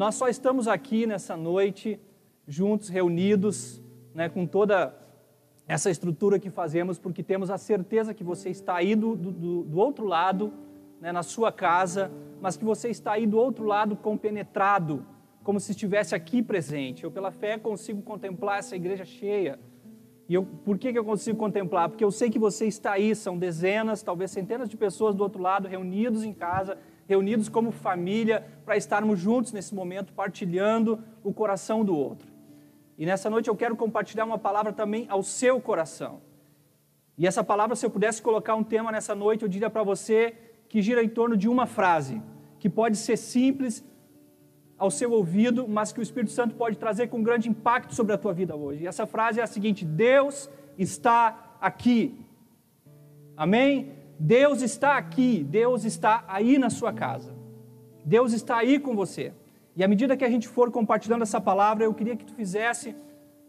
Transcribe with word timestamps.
nós 0.00 0.14
só 0.14 0.30
estamos 0.30 0.66
aqui 0.66 1.06
nessa 1.06 1.36
noite, 1.36 2.00
juntos, 2.48 2.88
reunidos, 2.88 3.82
né, 4.14 4.30
com 4.30 4.46
toda 4.46 4.98
essa 5.68 5.90
estrutura 5.90 6.38
que 6.38 6.48
fazemos, 6.48 6.98
porque 6.98 7.22
temos 7.22 7.50
a 7.50 7.58
certeza 7.58 8.14
que 8.14 8.24
você 8.24 8.48
está 8.48 8.76
aí 8.76 8.94
do, 8.94 9.14
do, 9.14 9.62
do 9.62 9.78
outro 9.78 10.06
lado, 10.06 10.54
né, 11.02 11.12
na 11.12 11.22
sua 11.22 11.52
casa, 11.52 12.10
mas 12.40 12.56
que 12.56 12.64
você 12.64 12.88
está 12.88 13.12
aí 13.12 13.26
do 13.26 13.36
outro 13.36 13.66
lado 13.66 13.94
compenetrado, 13.94 15.04
como 15.44 15.60
se 15.60 15.72
estivesse 15.72 16.14
aqui 16.14 16.42
presente. 16.42 17.04
Eu, 17.04 17.10
pela 17.10 17.30
fé, 17.30 17.58
consigo 17.58 18.00
contemplar 18.00 18.60
essa 18.60 18.74
igreja 18.74 19.04
cheia. 19.04 19.60
E 20.26 20.32
eu, 20.32 20.46
por 20.64 20.78
que, 20.78 20.94
que 20.94 20.98
eu 20.98 21.04
consigo 21.04 21.36
contemplar? 21.36 21.90
Porque 21.90 22.02
eu 22.02 22.10
sei 22.10 22.30
que 22.30 22.38
você 22.38 22.66
está 22.66 22.92
aí, 22.92 23.14
são 23.14 23.36
dezenas, 23.36 24.02
talvez 24.02 24.30
centenas 24.30 24.70
de 24.70 24.78
pessoas 24.78 25.14
do 25.14 25.22
outro 25.22 25.42
lado, 25.42 25.68
reunidos 25.68 26.24
em 26.24 26.32
casa, 26.32 26.78
reunidos 27.10 27.48
como 27.48 27.72
família, 27.72 28.46
para 28.64 28.76
estarmos 28.76 29.18
juntos 29.18 29.52
nesse 29.52 29.74
momento, 29.74 30.12
partilhando 30.12 31.02
o 31.24 31.32
coração 31.34 31.84
do 31.84 31.92
outro. 31.92 32.28
E 32.96 33.04
nessa 33.04 33.28
noite 33.28 33.48
eu 33.50 33.56
quero 33.56 33.74
compartilhar 33.74 34.24
uma 34.24 34.38
palavra 34.38 34.72
também 34.72 35.06
ao 35.08 35.20
seu 35.20 35.60
coração. 35.60 36.20
E 37.18 37.26
essa 37.26 37.42
palavra, 37.42 37.74
se 37.74 37.84
eu 37.84 37.90
pudesse 37.90 38.22
colocar 38.22 38.54
um 38.54 38.62
tema 38.62 38.92
nessa 38.92 39.12
noite, 39.12 39.42
eu 39.42 39.48
diria 39.48 39.68
para 39.68 39.82
você 39.82 40.34
que 40.68 40.80
gira 40.80 41.02
em 41.02 41.08
torno 41.08 41.36
de 41.36 41.48
uma 41.48 41.66
frase, 41.66 42.22
que 42.60 42.70
pode 42.70 42.96
ser 42.96 43.16
simples 43.16 43.84
ao 44.78 44.88
seu 44.88 45.10
ouvido, 45.10 45.66
mas 45.66 45.92
que 45.92 45.98
o 45.98 46.02
Espírito 46.02 46.30
Santo 46.30 46.54
pode 46.54 46.78
trazer 46.78 47.08
com 47.08 47.24
grande 47.24 47.48
impacto 47.48 47.92
sobre 47.92 48.12
a 48.12 48.18
tua 48.18 48.32
vida 48.32 48.54
hoje. 48.54 48.84
E 48.84 48.86
essa 48.86 49.04
frase 49.04 49.40
é 49.40 49.42
a 49.42 49.48
seguinte: 49.48 49.84
Deus 49.84 50.48
está 50.78 51.56
aqui. 51.60 52.24
Amém? 53.36 53.99
Deus 54.22 54.60
está 54.60 54.98
aqui, 54.98 55.42
Deus 55.42 55.86
está 55.86 56.24
aí 56.28 56.58
na 56.58 56.68
sua 56.68 56.92
casa. 56.92 57.34
Deus 58.04 58.34
está 58.34 58.58
aí 58.58 58.78
com 58.78 58.94
você. 58.94 59.32
E 59.74 59.82
à 59.82 59.88
medida 59.88 60.14
que 60.14 60.22
a 60.22 60.28
gente 60.28 60.46
for 60.46 60.70
compartilhando 60.70 61.22
essa 61.22 61.40
palavra, 61.40 61.84
eu 61.84 61.94
queria 61.94 62.14
que 62.14 62.26
tu 62.26 62.34
fizesse 62.34 62.94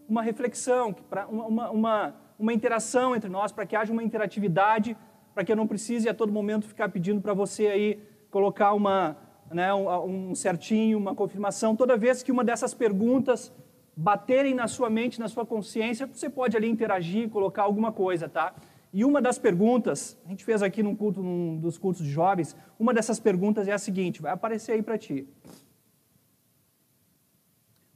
uma 0.07 0.21
reflexão, 0.21 0.96
uma, 1.29 1.70
uma, 1.71 2.15
uma 2.40 2.54
interação 2.54 3.13
entre 3.13 3.29
nós, 3.29 3.51
para 3.51 3.65
que 3.65 3.76
haja 3.76 3.91
uma 3.91 4.01
interatividade, 4.01 4.96
para 5.34 5.43
que 5.43 5.51
eu 5.51 5.57
não 5.57 5.68
precise 5.68 6.07
a 6.07 6.13
todo 6.13 6.31
momento 6.31 6.65
ficar 6.65 6.87
pedindo 6.87 7.20
para 7.20 7.34
você 7.34 7.68
aí 7.68 7.99
colocar 8.29 8.71
uma, 8.71 9.18
né, 9.51 9.74
um, 9.74 10.34
certinho, 10.34 10.98
uma 10.98 11.13
confirmação. 11.13 11.76
Toda 11.76 11.98
vez 11.98 12.24
que 12.24 12.31
uma 12.31 12.46
dessas 12.46 12.74
perguntas 12.74 13.53
baterem 13.93 14.53
na 14.53 14.70
sua 14.70 14.90
mente, 14.90 15.20
na 15.20 15.27
sua 15.27 15.46
consciência, 15.46 16.07
você 16.07 16.29
pode 16.29 16.55
ali 16.55 16.70
interagir, 16.70 17.29
colocar 17.29 17.63
alguma 17.63 17.91
coisa, 17.91 18.29
tá? 18.29 18.53
E 18.93 19.05
uma 19.05 19.21
das 19.21 19.39
perguntas, 19.39 20.17
a 20.25 20.29
gente 20.29 20.43
fez 20.43 20.61
aqui 20.61 20.84
num 20.84 20.95
culto, 20.95 21.23
num 21.23 21.57
dos 21.57 21.77
cultos 21.77 22.03
de 22.03 22.11
jovens, 22.11 22.55
uma 22.77 22.93
dessas 22.93 23.20
perguntas 23.20 23.67
é 23.67 23.71
a 23.71 23.77
seguinte, 23.77 24.21
vai 24.21 24.34
aparecer 24.34 24.73
aí 24.73 24.81
para 24.81 24.97
ti. 24.97 25.27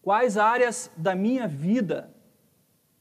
Quais 0.01 0.38
áreas 0.38 0.89
da 0.95 1.13
minha 1.16 1.47
vida 1.47 2.13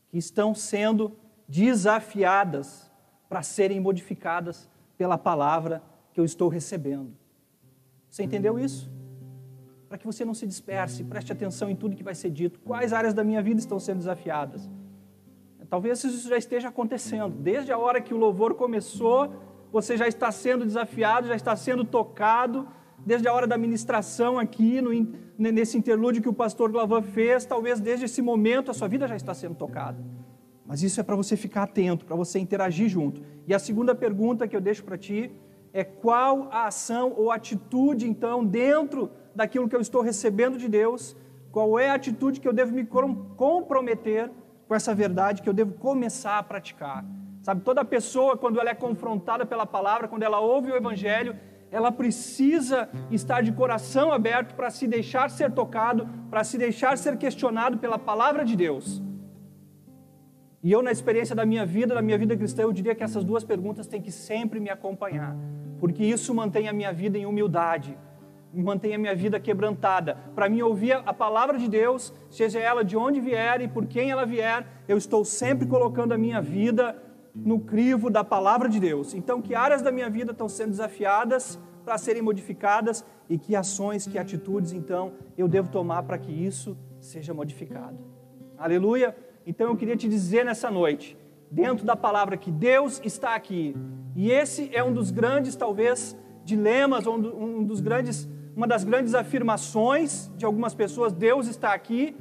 que 0.08 0.18
estão 0.18 0.54
sendo 0.54 1.16
desafiadas 1.46 2.90
para 3.28 3.42
serem 3.42 3.78
modificadas 3.78 4.68
pela 4.96 5.16
palavra 5.16 5.82
que 6.12 6.18
eu 6.18 6.24
estou 6.24 6.48
recebendo? 6.48 7.14
Você 8.10 8.24
entendeu 8.24 8.58
isso? 8.58 8.90
Para 9.88 9.98
que 9.98 10.06
você 10.06 10.24
não 10.24 10.34
se 10.34 10.46
disperse, 10.46 11.04
preste 11.04 11.30
atenção 11.30 11.70
em 11.70 11.76
tudo 11.76 11.94
que 11.94 12.02
vai 12.02 12.14
ser 12.14 12.30
dito. 12.30 12.58
Quais 12.60 12.92
áreas 12.92 13.14
da 13.14 13.22
minha 13.22 13.42
vida 13.42 13.60
estão 13.60 13.78
sendo 13.78 13.98
desafiadas? 13.98 14.68
Talvez 15.68 16.02
isso 16.04 16.28
já 16.28 16.36
esteja 16.36 16.68
acontecendo. 16.68 17.34
Desde 17.36 17.72
a 17.72 17.78
hora 17.78 18.00
que 18.00 18.14
o 18.14 18.16
louvor 18.16 18.54
começou, 18.54 19.32
você 19.72 19.96
já 19.96 20.06
está 20.06 20.30
sendo 20.30 20.64
desafiado, 20.64 21.28
já 21.28 21.34
está 21.34 21.56
sendo 21.56 21.84
tocado. 21.84 22.68
Desde 22.98 23.28
a 23.28 23.32
hora 23.32 23.46
da 23.46 23.58
ministração 23.58 24.38
aqui, 24.38 24.80
no, 24.80 24.90
nesse 25.36 25.76
interlúdio 25.76 26.22
que 26.22 26.28
o 26.28 26.32
pastor 26.32 26.70
Glavan 26.70 27.02
fez, 27.02 27.44
talvez 27.44 27.80
desde 27.80 28.06
esse 28.06 28.22
momento 28.22 28.70
a 28.70 28.74
sua 28.74 28.88
vida 28.88 29.06
já 29.06 29.16
está 29.16 29.34
sendo 29.34 29.54
tocada. 29.54 30.02
Mas 30.66 30.82
isso 30.82 31.00
é 31.00 31.02
para 31.02 31.16
você 31.16 31.36
ficar 31.36 31.64
atento, 31.64 32.06
para 32.06 32.16
você 32.16 32.38
interagir 32.38 32.88
junto. 32.88 33.22
E 33.46 33.52
a 33.52 33.58
segunda 33.58 33.94
pergunta 33.94 34.48
que 34.48 34.56
eu 34.56 34.60
deixo 34.60 34.84
para 34.84 34.96
ti 34.96 35.30
é 35.72 35.84
qual 35.84 36.48
a 36.50 36.66
ação 36.66 37.12
ou 37.16 37.30
atitude, 37.30 38.08
então, 38.08 38.44
dentro 38.44 39.10
daquilo 39.34 39.68
que 39.68 39.76
eu 39.76 39.80
estou 39.80 40.00
recebendo 40.00 40.56
de 40.56 40.68
Deus, 40.68 41.16
qual 41.50 41.78
é 41.78 41.90
a 41.90 41.94
atitude 41.94 42.40
que 42.40 42.48
eu 42.48 42.52
devo 42.52 42.72
me 42.72 42.86
comprometer 43.36 44.30
com 44.66 44.74
essa 44.74 44.94
verdade 44.94 45.42
que 45.42 45.48
eu 45.48 45.52
devo 45.52 45.72
começar 45.74 46.38
a 46.38 46.42
praticar. 46.42 47.04
Sabe, 47.42 47.60
toda 47.60 47.84
pessoa, 47.84 48.36
quando 48.36 48.58
ela 48.58 48.70
é 48.70 48.74
confrontada 48.74 49.44
pela 49.44 49.66
palavra, 49.66 50.08
quando 50.08 50.22
ela 50.22 50.40
ouve 50.40 50.70
o 50.70 50.76
Evangelho, 50.76 51.36
ela 51.70 51.90
precisa 51.90 52.88
estar 53.10 53.42
de 53.42 53.52
coração 53.52 54.12
aberto 54.12 54.54
para 54.54 54.70
se 54.70 54.86
deixar 54.86 55.28
ser 55.28 55.52
tocado, 55.52 56.08
para 56.30 56.44
se 56.44 56.56
deixar 56.56 56.96
ser 56.96 57.18
questionado 57.18 57.78
pela 57.78 57.98
palavra 57.98 58.44
de 58.44 58.56
Deus. 58.56 59.02
E 60.62 60.72
eu, 60.72 60.80
na 60.80 60.90
experiência 60.90 61.36
da 61.36 61.44
minha 61.44 61.66
vida, 61.66 61.94
da 61.94 62.00
minha 62.00 62.16
vida 62.16 62.34
cristã, 62.34 62.62
eu 62.62 62.72
diria 62.72 62.94
que 62.94 63.02
essas 63.02 63.22
duas 63.22 63.44
perguntas 63.44 63.86
têm 63.86 64.00
que 64.00 64.10
sempre 64.10 64.58
me 64.60 64.70
acompanhar, 64.70 65.36
porque 65.78 66.02
isso 66.02 66.34
mantém 66.34 66.68
a 66.68 66.72
minha 66.72 66.92
vida 66.92 67.18
em 67.18 67.26
humildade, 67.26 67.98
mantenha 68.62 68.98
minha 68.98 69.14
vida 69.14 69.40
quebrantada. 69.40 70.16
Para 70.34 70.48
mim 70.48 70.62
ouvir 70.62 71.00
a 71.04 71.12
palavra 71.12 71.58
de 71.58 71.68
Deus, 71.68 72.12
seja 72.30 72.58
ela 72.58 72.84
de 72.84 72.96
onde 72.96 73.20
vier 73.20 73.60
e 73.60 73.68
por 73.68 73.86
quem 73.86 74.10
ela 74.10 74.24
vier, 74.24 74.66
eu 74.86 74.96
estou 74.96 75.24
sempre 75.24 75.66
colocando 75.66 76.12
a 76.12 76.18
minha 76.18 76.40
vida 76.40 76.96
no 77.34 77.58
crivo 77.58 78.08
da 78.08 78.22
palavra 78.22 78.68
de 78.68 78.78
Deus. 78.78 79.12
Então, 79.14 79.42
que 79.42 79.54
áreas 79.54 79.82
da 79.82 79.90
minha 79.90 80.08
vida 80.08 80.32
estão 80.32 80.48
sendo 80.48 80.70
desafiadas 80.70 81.58
para 81.84 81.98
serem 81.98 82.22
modificadas 82.22 83.04
e 83.28 83.36
que 83.36 83.56
ações, 83.56 84.06
que 84.06 84.18
atitudes, 84.18 84.72
então, 84.72 85.12
eu 85.36 85.48
devo 85.48 85.68
tomar 85.70 86.04
para 86.04 86.16
que 86.16 86.30
isso 86.30 86.76
seja 87.00 87.34
modificado. 87.34 87.98
Aleluia! 88.56 89.16
Então, 89.46 89.68
eu 89.68 89.76
queria 89.76 89.96
te 89.96 90.08
dizer 90.08 90.44
nessa 90.44 90.70
noite, 90.70 91.18
dentro 91.50 91.84
da 91.84 91.96
palavra, 91.96 92.36
que 92.36 92.50
Deus 92.50 93.00
está 93.04 93.34
aqui. 93.34 93.76
E 94.14 94.30
esse 94.30 94.70
é 94.72 94.82
um 94.82 94.92
dos 94.92 95.10
grandes, 95.10 95.56
talvez, 95.56 96.16
dilemas, 96.44 97.06
um 97.06 97.64
dos 97.64 97.80
grandes 97.80 98.28
uma 98.56 98.66
das 98.66 98.84
grandes 98.84 99.14
afirmações 99.14 100.30
de 100.36 100.44
algumas 100.44 100.74
pessoas, 100.74 101.12
Deus 101.12 101.46
está 101.48 101.74
aqui, 101.74 102.16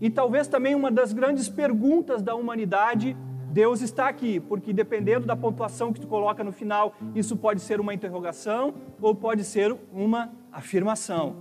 e 0.00 0.10
talvez 0.10 0.46
também 0.46 0.74
uma 0.74 0.90
das 0.90 1.12
grandes 1.12 1.48
perguntas 1.48 2.22
da 2.22 2.34
humanidade, 2.34 3.16
Deus 3.50 3.80
está 3.80 4.08
aqui, 4.08 4.40
porque 4.40 4.72
dependendo 4.72 5.26
da 5.26 5.34
pontuação 5.34 5.92
que 5.92 6.00
tu 6.00 6.06
coloca 6.06 6.44
no 6.44 6.52
final, 6.52 6.94
isso 7.14 7.36
pode 7.36 7.60
ser 7.60 7.80
uma 7.80 7.94
interrogação 7.94 8.74
ou 9.00 9.14
pode 9.14 9.44
ser 9.44 9.74
uma 9.92 10.32
afirmação. 10.52 11.36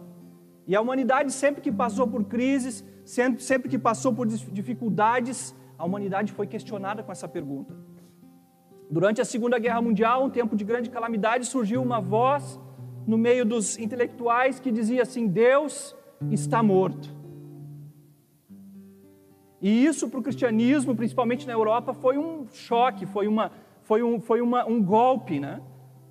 E 0.66 0.76
a 0.76 0.80
humanidade 0.80 1.34
sempre 1.34 1.62
que 1.62 1.72
passou 1.72 2.08
por 2.08 2.24
crises, 2.24 2.86
sempre, 3.04 3.44
sempre 3.44 3.68
que 3.68 3.78
passou 3.78 4.14
por 4.14 4.26
dificuldades, 4.28 5.54
a 5.78 5.84
humanidade 5.84 6.32
foi 6.32 6.48
questionada 6.48 7.04
com 7.04 7.12
essa 7.12 7.28
pergunta. 7.28 7.76
Durante 8.90 9.20
a 9.20 9.26
Segunda 9.26 9.58
Guerra 9.60 9.82
Mundial, 9.82 10.24
um 10.24 10.30
tempo 10.30 10.56
de 10.56 10.64
grande 10.64 10.90
calamidade, 10.90 11.46
surgiu 11.46 11.82
uma 11.82 12.00
voz 12.00 12.60
no 13.06 13.18
meio 13.18 13.46
dos 13.46 13.78
intelectuais 13.78 14.60
que 14.60 14.72
dizia 14.72 15.04
assim: 15.04 15.28
Deus 15.28 15.96
está 16.32 16.62
morto. 16.64 17.10
E 19.62 19.86
isso 19.86 20.10
para 20.10 20.20
o 20.20 20.24
cristianismo, 20.24 20.94
principalmente 20.94 21.48
na 21.48 21.54
Europa, 21.54 21.94
foi 21.94 22.18
um 22.18 22.46
choque, 22.52 23.06
foi, 23.06 23.28
uma, 23.28 23.50
foi, 23.84 24.04
um, 24.04 24.20
foi 24.20 24.42
uma, 24.42 24.66
um 24.66 24.84
golpe, 24.84 25.40
né? 25.40 25.62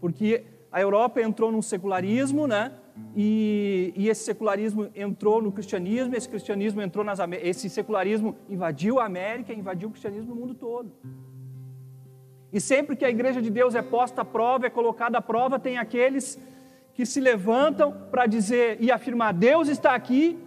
Porque 0.01 0.45
a 0.71 0.81
Europa 0.81 1.21
entrou 1.21 1.53
num 1.53 1.61
secularismo, 1.61 2.47
né? 2.47 2.73
E, 3.15 3.93
e, 3.95 4.09
esse 4.09 4.25
secularismo 4.25 4.89
entrou 4.95 5.43
no 5.43 5.53
cristianismo, 5.53 6.15
esse 6.15 6.29
cristianismo 6.29 6.81
entrou 6.81 7.05
nas 7.05 7.19
esse 7.43 7.69
secularismo 7.69 8.37
invadiu 8.49 8.99
a 8.99 9.05
América, 9.05 9.53
invadiu 9.53 9.89
o 9.89 9.93
cristianismo 9.93 10.35
no 10.35 10.41
mundo 10.41 10.55
todo. 10.55 10.91
E 12.53 12.61
sempre 12.61 12.97
que 12.97 13.05
a 13.05 13.11
igreja 13.11 13.41
de 13.41 13.51
Deus 13.51 13.75
é 13.75 13.83
posta 13.83 14.23
à 14.23 14.25
prova, 14.25 14.67
é 14.67 14.71
colocada 14.71 15.19
à 15.19 15.23
prova, 15.23 15.59
tem 15.59 15.79
aqueles 15.79 16.39
que 16.95 17.07
se 17.07 17.21
levantam 17.21 17.93
para 18.11 18.27
dizer 18.27 18.77
e 18.81 18.91
afirmar 18.91 19.33
Deus 19.33 19.69
está 19.69 19.95
aqui, 19.95 20.39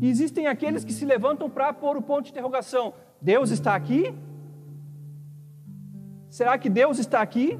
e 0.00 0.08
existem 0.08 0.46
aqueles 0.46 0.84
que 0.84 0.92
se 0.92 1.04
levantam 1.04 1.48
para 1.48 1.72
pôr 1.72 1.96
o 1.96 2.02
ponto 2.02 2.24
de 2.24 2.30
interrogação: 2.30 2.94
Deus 3.20 3.50
está 3.50 3.74
aqui? 3.74 4.14
Será 6.28 6.58
que 6.58 6.68
Deus 6.68 6.98
está 6.98 7.20
aqui? 7.22 7.58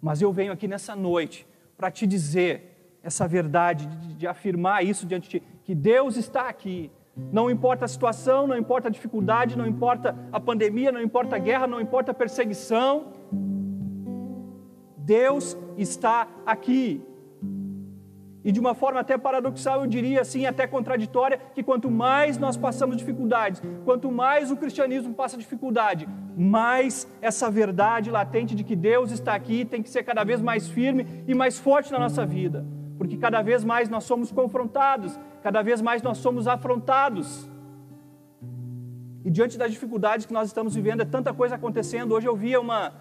Mas 0.00 0.22
eu 0.22 0.32
venho 0.32 0.52
aqui 0.52 0.68
nessa 0.68 0.94
noite 0.94 1.46
para 1.76 1.90
te 1.90 2.06
dizer 2.06 2.98
essa 3.02 3.26
verdade, 3.28 3.86
de, 3.86 4.14
de, 4.14 4.26
afirmar 4.26 4.84
isso 4.84 5.06
diante 5.06 5.28
de 5.28 5.40
ti, 5.40 5.46
que 5.64 5.74
Deus 5.74 6.16
está 6.16 6.48
aqui. 6.48 6.90
Não 7.32 7.50
importa 7.50 7.84
a 7.84 7.88
situação, 7.88 8.46
não 8.46 8.56
importa 8.56 8.88
a 8.88 8.90
dificuldade, 8.90 9.56
não 9.58 9.66
importa 9.66 10.16
a 10.32 10.40
pandemia, 10.40 10.90
não 10.90 11.02
importa 11.02 11.36
a 11.36 11.38
guerra, 11.38 11.66
não 11.66 11.80
importa 11.80 12.12
a 12.12 12.14
perseguição, 12.14 13.12
Deus 15.04 15.56
está 15.76 16.26
aqui. 16.46 17.02
E 18.42 18.52
de 18.52 18.60
uma 18.60 18.74
forma 18.74 19.00
até 19.00 19.16
paradoxal, 19.16 19.80
eu 19.80 19.86
diria 19.86 20.20
assim, 20.20 20.44
até 20.44 20.66
contraditória, 20.66 21.38
que 21.54 21.62
quanto 21.62 21.90
mais 21.90 22.36
nós 22.36 22.56
passamos 22.56 22.96
dificuldades, 22.96 23.62
quanto 23.84 24.10
mais 24.12 24.50
o 24.50 24.56
cristianismo 24.56 25.14
passa 25.14 25.38
dificuldade, 25.38 26.06
mais 26.36 27.08
essa 27.22 27.50
verdade 27.50 28.10
latente 28.10 28.54
de 28.54 28.62
que 28.62 28.76
Deus 28.76 29.10
está 29.10 29.34
aqui 29.34 29.64
tem 29.64 29.82
que 29.82 29.88
ser 29.88 30.02
cada 30.02 30.24
vez 30.24 30.42
mais 30.42 30.68
firme 30.68 31.24
e 31.26 31.34
mais 31.34 31.58
forte 31.58 31.90
na 31.90 31.98
nossa 31.98 32.26
vida. 32.26 32.64
porque 32.98 33.16
cada 33.16 33.42
vez 33.42 33.64
mais 33.64 33.88
nós 33.88 34.04
somos 34.04 34.30
confrontados, 34.30 35.18
cada 35.42 35.62
vez 35.62 35.82
mais 35.82 36.00
nós 36.02 36.18
somos 36.18 36.46
afrontados. 36.46 37.48
E 39.24 39.30
diante 39.30 39.58
das 39.58 39.70
dificuldades 39.72 40.26
que 40.26 40.32
nós 40.32 40.48
estamos 40.48 40.74
vivendo, 40.74 41.00
é 41.00 41.04
tanta 41.04 41.32
coisa 41.32 41.56
acontecendo. 41.56 42.12
Hoje 42.12 42.28
eu 42.28 42.36
via 42.36 42.60
uma, 42.60 42.92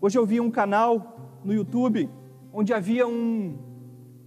hoje 0.00 0.18
eu 0.18 0.26
vi 0.26 0.40
um 0.40 0.50
canal 0.50 1.11
no 1.44 1.52
YouTube 1.52 2.08
onde 2.52 2.72
havia 2.74 3.06
um, 3.06 3.58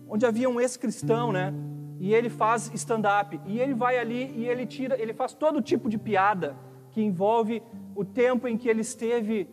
onde 0.08 0.26
havia 0.26 0.50
um 0.50 0.60
ex-cristão, 0.60 1.32
né? 1.32 1.54
E 2.00 2.14
ele 2.14 2.30
faz 2.30 2.72
stand-up 2.74 3.40
e 3.46 3.60
ele 3.60 3.74
vai 3.74 3.98
ali 3.98 4.32
e 4.36 4.48
ele 4.48 4.66
tira, 4.66 5.00
ele 5.00 5.14
faz 5.14 5.34
todo 5.34 5.62
tipo 5.62 5.90
de 5.90 5.98
piada 5.98 6.58
que 6.92 7.02
envolve 7.02 7.62
o 7.96 8.04
tempo 8.04 8.48
em 8.48 8.58
que 8.58 8.68
ele 8.68 8.82
esteve 8.82 9.48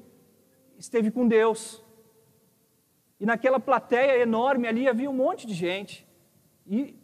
esteve 0.79 1.11
com 1.11 1.29
Deus. 1.29 1.85
E 3.21 3.27
naquela 3.27 3.61
plateia 3.61 4.21
enorme 4.21 4.67
ali 4.67 4.89
havia 4.89 5.09
um 5.09 5.15
monte 5.15 5.47
de 5.47 5.55
gente. 5.55 6.07
E, 6.67 6.97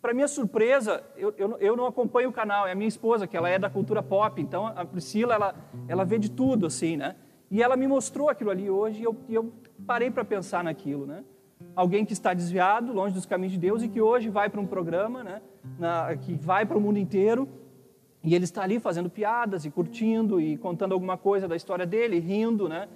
para 0.00 0.14
minha 0.14 0.28
surpresa, 0.28 1.02
eu, 1.16 1.34
eu, 1.36 1.56
eu, 1.58 1.76
não 1.76 1.86
acompanho 1.86 2.28
o 2.28 2.32
canal, 2.32 2.66
é 2.66 2.72
a 2.72 2.74
minha 2.74 2.86
esposa, 2.86 3.26
que 3.26 3.36
ela 3.36 3.48
é 3.48 3.58
da 3.58 3.70
cultura 3.70 4.02
pop, 4.02 4.40
então 4.40 4.66
a 4.66 4.84
Priscila, 4.84 5.34
ela, 5.34 5.54
ela 5.88 6.04
vê 6.04 6.18
de 6.18 6.30
tudo, 6.30 6.66
assim, 6.66 6.96
né? 6.96 7.16
E 7.54 7.62
ela 7.62 7.76
me 7.76 7.86
mostrou 7.86 8.28
aquilo 8.28 8.50
ali 8.50 8.68
hoje 8.68 9.00
e 9.00 9.04
eu, 9.04 9.16
eu 9.28 9.52
parei 9.86 10.10
para 10.10 10.24
pensar 10.24 10.64
naquilo, 10.64 11.06
né? 11.06 11.22
Alguém 11.76 12.04
que 12.04 12.12
está 12.12 12.34
desviado, 12.34 12.92
longe 12.92 13.14
dos 13.14 13.26
caminhos 13.26 13.52
de 13.52 13.60
Deus 13.60 13.80
e 13.80 13.88
que 13.88 14.00
hoje 14.00 14.28
vai 14.28 14.50
para 14.50 14.60
um 14.60 14.66
programa, 14.66 15.22
né? 15.22 15.40
Na, 15.78 16.16
que 16.16 16.34
vai 16.34 16.66
para 16.66 16.76
o 16.76 16.80
mundo 16.80 16.98
inteiro 16.98 17.48
e 18.24 18.34
ele 18.34 18.42
está 18.42 18.64
ali 18.64 18.80
fazendo 18.80 19.08
piadas 19.08 19.64
e 19.64 19.70
curtindo 19.70 20.40
e 20.40 20.56
contando 20.56 20.94
alguma 20.94 21.16
coisa 21.16 21.46
da 21.46 21.54
história 21.54 21.86
dele, 21.86 22.18
rindo, 22.18 22.68
né? 22.68 22.88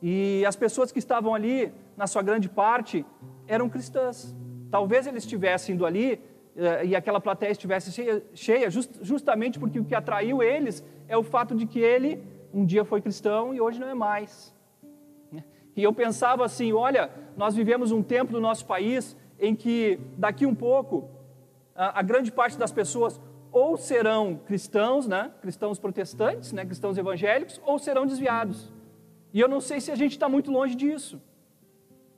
E 0.00 0.46
as 0.46 0.56
pessoas 0.56 0.90
que 0.90 0.98
estavam 0.98 1.34
ali, 1.34 1.70
na 1.94 2.06
sua 2.06 2.22
grande 2.22 2.48
parte, 2.48 3.04
eram 3.46 3.68
cristãs. 3.68 4.34
Talvez 4.70 5.06
eles 5.06 5.24
estivessem 5.24 5.74
indo 5.74 5.84
ali 5.84 6.18
eh, 6.56 6.86
e 6.86 6.96
aquela 6.96 7.20
plateia 7.20 7.50
estivesse 7.50 7.92
cheia, 7.92 8.24
cheia 8.32 8.70
just, 8.70 8.92
justamente 9.02 9.58
porque 9.58 9.78
o 9.78 9.84
que 9.84 9.94
atraiu 9.94 10.42
eles 10.42 10.82
é 11.06 11.18
o 11.18 11.22
fato 11.22 11.54
de 11.54 11.66
que 11.66 11.80
ele 11.80 12.39
um 12.52 12.64
dia 12.64 12.84
foi 12.84 13.00
cristão 13.00 13.54
e 13.54 13.60
hoje 13.60 13.78
não 13.78 13.88
é 13.88 13.94
mais. 13.94 14.54
E 15.76 15.82
eu 15.82 15.92
pensava 15.92 16.44
assim: 16.44 16.72
olha, 16.72 17.10
nós 17.36 17.54
vivemos 17.54 17.92
um 17.92 18.02
tempo 18.02 18.32
no 18.32 18.40
nosso 18.40 18.66
país 18.66 19.16
em 19.38 19.54
que 19.54 19.98
daqui 20.16 20.44
um 20.44 20.54
pouco 20.54 21.08
a, 21.74 22.00
a 22.00 22.02
grande 22.02 22.30
parte 22.30 22.58
das 22.58 22.72
pessoas 22.72 23.20
ou 23.52 23.76
serão 23.76 24.36
cristãos, 24.46 25.08
né, 25.08 25.32
cristãos 25.40 25.78
protestantes, 25.78 26.52
né, 26.52 26.64
cristãos 26.64 26.96
evangélicos, 26.98 27.60
ou 27.64 27.78
serão 27.78 28.06
desviados. 28.06 28.72
E 29.32 29.40
eu 29.40 29.48
não 29.48 29.60
sei 29.60 29.80
se 29.80 29.90
a 29.90 29.94
gente 29.94 30.12
está 30.12 30.28
muito 30.28 30.50
longe 30.50 30.74
disso. 30.74 31.20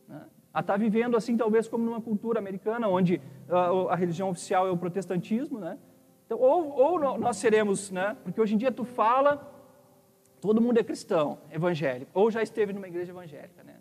Né? 0.08 0.20
A 0.52 0.61
estar 0.61 0.75
tá 0.75 0.76
vivendo 0.76 1.17
assim, 1.17 1.37
talvez 1.37 1.69
como 1.69 1.84
numa 1.84 2.00
cultura 2.00 2.38
americana, 2.38 2.88
onde 2.88 3.20
a, 3.49 3.93
a 3.93 3.94
religião 3.94 4.29
oficial 4.29 4.67
é 4.67 4.70
o 4.70 4.76
protestantismo, 4.76 5.58
né? 5.58 5.79
Então, 6.26 6.38
ou, 6.38 6.76
ou 6.76 7.19
nós 7.19 7.37
seremos, 7.37 7.90
né? 7.90 8.17
Porque 8.25 8.40
hoje 8.40 8.55
em 8.55 8.58
dia 8.58 8.73
tu 8.73 8.84
fala, 8.84 9.50
todo 10.42 10.60
mundo 10.60 10.78
é 10.78 10.82
cristão, 10.82 11.38
evangélico, 11.52 12.10
ou 12.12 12.28
já 12.28 12.42
esteve 12.42 12.72
numa 12.72 12.88
igreja 12.88 13.12
evangélica, 13.12 13.62
né? 13.62 13.76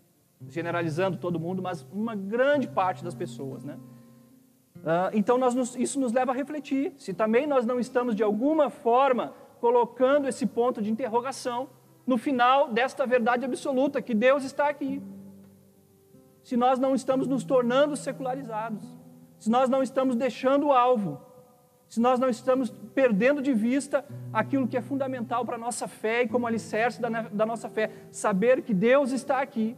Generalizando 0.48 1.18
todo 1.18 1.40
mundo, 1.40 1.60
mas 1.60 1.82
uma 1.92 2.16
grande 2.16 2.68
parte 2.68 3.04
das 3.04 3.16
pessoas, 3.16 3.64
né? 3.64 3.80
Uh, 4.76 5.10
então 5.14 5.40
nos, 5.40 5.76
isso 5.76 6.00
nos 6.00 6.14
leva 6.14 6.32
a 6.32 6.36
refletir 6.36 6.94
se 6.98 7.14
também 7.16 7.48
nós 7.48 7.66
não 7.66 7.80
estamos 7.80 8.16
de 8.16 8.22
alguma 8.22 8.70
forma 8.70 9.34
colocando 9.60 10.28
esse 10.28 10.46
ponto 10.46 10.84
de 10.84 10.92
interrogação 10.92 11.68
no 12.06 12.16
final 12.16 12.72
desta 12.72 13.08
verdade 13.08 13.44
absoluta, 13.44 14.00
que 14.00 14.14
Deus 14.14 14.44
está 14.44 14.70
aqui. 14.70 15.02
Se 16.44 16.56
nós 16.56 16.78
não 16.78 16.94
estamos 16.94 17.26
nos 17.26 17.44
tornando 17.44 17.96
secularizados, 17.96 18.88
se 19.40 19.50
nós 19.50 19.68
não 19.68 19.82
estamos 19.82 20.16
deixando 20.16 20.68
o 20.68 20.72
alvo, 20.72 21.20
se 21.92 22.00
nós 22.00 22.22
não 22.22 22.30
estamos 22.30 22.70
perdendo 22.96 23.42
de 23.42 23.54
vista 23.54 24.06
aquilo 24.32 24.66
que 24.66 24.78
é 24.78 24.82
fundamental 24.82 25.46
para 25.46 25.58
a 25.58 25.60
nossa 25.60 25.90
fé 25.90 26.24
e 26.24 26.28
como 26.30 26.48
alicerce 26.48 27.02
da, 27.02 27.10
da 27.10 27.46
nossa 27.46 27.68
fé, 27.68 27.92
saber 28.10 28.62
que 28.62 28.74
Deus 28.74 29.12
está 29.12 29.42
aqui. 29.42 29.76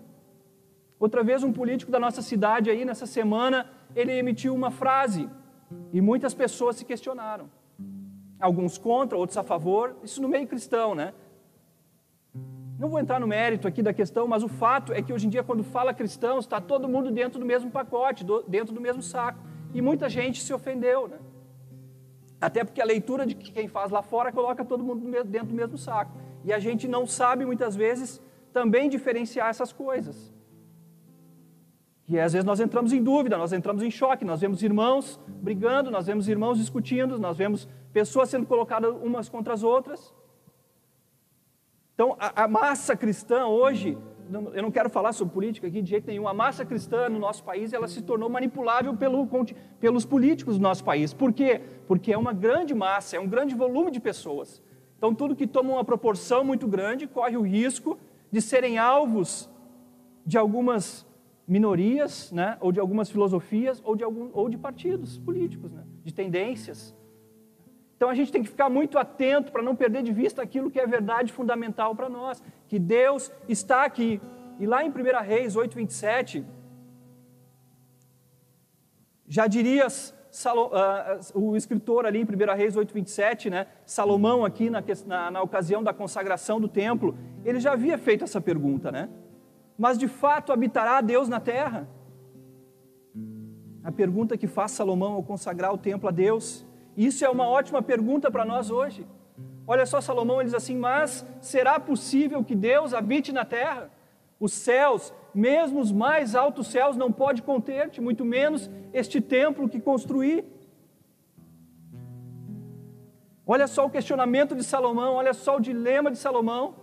Outra 1.00 1.24
vez, 1.24 1.42
um 1.42 1.52
político 1.52 1.92
da 1.92 2.00
nossa 2.00 2.22
cidade 2.22 2.70
aí, 2.70 2.86
nessa 2.86 3.08
semana, 3.08 3.68
ele 3.96 4.12
emitiu 4.12 4.54
uma 4.54 4.70
frase 4.70 5.28
e 5.92 6.00
muitas 6.02 6.36
pessoas 6.36 6.76
se 6.76 6.86
questionaram. 6.86 7.50
Alguns 8.40 8.78
contra, 8.78 9.18
outros 9.18 9.40
a 9.40 9.42
favor, 9.42 9.98
isso 10.04 10.22
no 10.22 10.30
meio 10.30 10.48
cristão, 10.48 10.94
né? 10.94 11.16
Não 12.78 12.90
vou 12.90 13.00
entrar 13.00 13.20
no 13.20 13.26
mérito 13.26 13.68
aqui 13.68 13.82
da 13.82 13.92
questão, 13.92 14.28
mas 14.28 14.44
o 14.44 14.48
fato 14.48 14.94
é 14.94 15.02
que 15.02 15.12
hoje 15.12 15.26
em 15.26 15.32
dia, 15.32 15.44
quando 15.44 15.64
fala 15.64 15.92
cristãos, 15.96 16.46
está 16.46 16.62
todo 16.62 16.88
mundo 16.88 17.10
dentro 17.10 17.40
do 17.40 17.46
mesmo 17.46 17.72
pacote, 17.72 18.24
dentro 18.48 18.72
do 18.72 18.80
mesmo 18.80 19.02
saco. 19.02 19.40
E 19.74 19.82
muita 19.82 20.08
gente 20.08 20.44
se 20.44 20.54
ofendeu, 20.54 21.08
né? 21.08 21.18
Até 22.44 22.64
porque 22.64 22.82
a 22.82 22.86
leitura 22.86 23.26
de 23.26 23.36
quem 23.36 23.68
faz 23.68 23.90
lá 23.90 24.02
fora 24.02 24.32
coloca 24.32 24.66
todo 24.66 24.84
mundo 24.84 25.02
dentro 25.24 25.48
do 25.48 25.54
mesmo 25.54 25.78
saco. 25.78 26.12
E 26.44 26.52
a 26.52 26.60
gente 26.60 26.88
não 26.88 27.08
sabe, 27.08 27.46
muitas 27.46 27.74
vezes, 27.74 28.22
também 28.52 28.90
diferenciar 28.90 29.50
essas 29.50 29.72
coisas. 29.72 30.34
E 32.08 32.20
às 32.20 32.34
vezes 32.34 32.46
nós 32.46 32.60
entramos 32.60 32.92
em 32.92 33.02
dúvida, 33.02 33.38
nós 33.38 33.54
entramos 33.54 33.82
em 33.82 33.90
choque, 33.90 34.26
nós 34.26 34.42
vemos 34.42 34.62
irmãos 34.62 35.20
brigando, 35.28 35.90
nós 35.90 36.06
vemos 36.06 36.28
irmãos 36.28 36.58
discutindo, 36.58 37.18
nós 37.18 37.38
vemos 37.38 37.68
pessoas 37.94 38.30
sendo 38.30 38.46
colocadas 38.46 38.94
umas 39.02 39.30
contra 39.30 39.54
as 39.54 39.64
outras. 39.64 40.14
Então, 41.94 42.18
a, 42.20 42.44
a, 42.44 42.48
massa 42.48 42.96
cristã 42.96 43.46
hoje, 43.46 43.98
eu 44.54 44.62
não 44.62 44.72
quero 44.72 44.90
falar 44.90 45.14
sobre 45.14 45.34
política 45.34 45.68
aqui 45.68 45.82
de 45.82 45.90
jeito 45.90 46.08
nenhum, 46.08 46.28
a 46.28 46.34
massa 46.34 46.66
cristã 46.66 47.10
no 47.10 47.20
nosso 47.20 47.44
país, 47.44 47.74
ela 47.74 47.88
se 47.88 48.02
tornou 48.02 48.30
manipulável 48.30 48.96
pelo, 48.96 49.28
pelos 49.80 50.06
políticos 50.06 50.58
do 50.58 50.62
nosso 50.62 50.84
país. 50.84 51.14
Por 51.14 51.32
quê? 51.34 51.62
Porque 51.88 52.14
é 52.14 52.18
uma 52.18 52.34
grande 52.34 52.74
massa, 52.74 53.18
é 53.18 53.20
um 53.20 53.28
grande 53.28 53.56
volume 53.56 53.92
de 53.92 54.00
pessoas. 54.00 54.62
Então, 54.98 55.14
tudo 55.14 55.36
que 55.36 55.46
toma 55.46 55.74
uma 55.74 55.84
proporção 55.84 56.44
muito 56.44 56.68
grande 56.68 57.08
corre 57.08 57.36
o 57.36 57.42
risco 57.42 57.98
de 58.32 58.42
serem 58.42 58.78
alvos 58.78 59.50
de 60.26 60.38
algumas 60.38 61.06
minorias, 61.48 62.32
né, 62.32 62.58
ou 62.62 62.72
de 62.72 62.80
algumas 62.80 63.10
filosofias, 63.10 63.82
ou 63.84 63.96
de, 63.96 64.04
algum, 64.04 64.30
ou 64.34 64.48
de 64.48 64.58
partidos 64.58 65.18
políticos, 65.18 65.72
né, 65.72 65.84
de 66.04 66.14
tendências. 66.14 66.96
Então 68.04 68.12
a 68.12 68.16
gente 68.16 68.34
tem 68.34 68.44
que 68.44 68.50
ficar 68.50 68.70
muito 68.70 69.00
atento 69.00 69.50
para 69.50 69.64
não 69.64 69.78
perder 69.78 70.04
de 70.04 70.12
vista 70.12 70.42
aquilo 70.42 70.70
que 70.70 70.78
é 70.78 70.86
verdade 70.86 71.32
fundamental 71.32 71.96
para 71.96 72.10
nós, 72.10 72.44
que 72.68 72.78
Deus 72.78 73.32
está 73.48 73.86
aqui. 73.86 74.20
E 74.60 74.66
lá 74.66 74.84
em 74.84 74.90
1 74.90 74.94
Reis 75.24 75.56
8:27, 75.56 76.44
já 79.26 79.48
dirias 79.48 80.14
uh, 80.46 81.40
o 81.40 81.56
escritor 81.56 82.06
ali 82.06 82.20
em 82.20 82.26
1 82.26 82.58
Reis 82.58 82.76
8:27, 82.76 83.50
né, 83.50 83.68
Salomão 83.86 84.44
aqui 84.44 84.70
na, 84.70 84.84
na, 85.06 85.32
na 85.32 85.42
ocasião 85.42 85.82
da 85.82 85.94
consagração 85.94 86.60
do 86.60 86.68
templo, 86.68 87.18
ele 87.46 87.62
já 87.62 87.72
havia 87.72 87.98
feito 87.98 88.26
essa 88.26 88.42
pergunta, 88.42 88.92
né? 88.92 89.08
Mas 89.78 89.98
de 89.98 90.10
fato 90.10 90.52
habitará 90.52 91.00
Deus 91.00 91.30
na 91.30 91.40
terra? 91.40 91.88
A 93.82 93.94
pergunta 93.94 94.38
que 94.38 94.46
faz 94.46 94.72
Salomão 94.72 95.14
ao 95.14 95.24
consagrar 95.24 95.74
o 95.74 95.78
templo 95.78 96.10
a 96.10 96.12
Deus. 96.12 96.66
Isso 96.96 97.26
é 97.26 97.30
uma 97.30 97.48
ótima 97.48 97.82
pergunta 97.82 98.30
para 98.30 98.46
nós 98.46 98.70
hoje. 98.70 99.06
Olha 99.66 99.86
só, 99.86 100.02
Salomão 100.02 100.38
ele 100.38 100.46
diz 100.46 100.54
assim: 100.54 100.78
Mas 100.78 101.26
será 101.42 101.80
possível 101.80 102.44
que 102.44 102.56
Deus 102.56 102.94
habite 102.94 103.32
na 103.32 103.46
terra? 103.46 103.90
Os 104.40 104.54
céus, 104.54 105.14
mesmo 105.34 105.80
os 105.80 105.92
mais 105.92 106.36
altos 106.36 106.68
céus, 106.68 106.98
não 106.98 107.12
pode 107.12 107.42
conter-te, 107.42 108.02
muito 108.02 108.26
menos 108.26 108.70
este 108.94 109.22
templo 109.22 109.70
que 109.70 109.80
construí. 109.80 110.44
Olha 113.46 113.68
só 113.68 113.86
o 113.86 113.90
questionamento 113.90 114.56
de 114.56 114.64
Salomão, 114.64 115.16
olha 115.16 115.34
só 115.34 115.58
o 115.58 115.62
dilema 115.62 116.12
de 116.12 116.18
Salomão. 116.18 116.76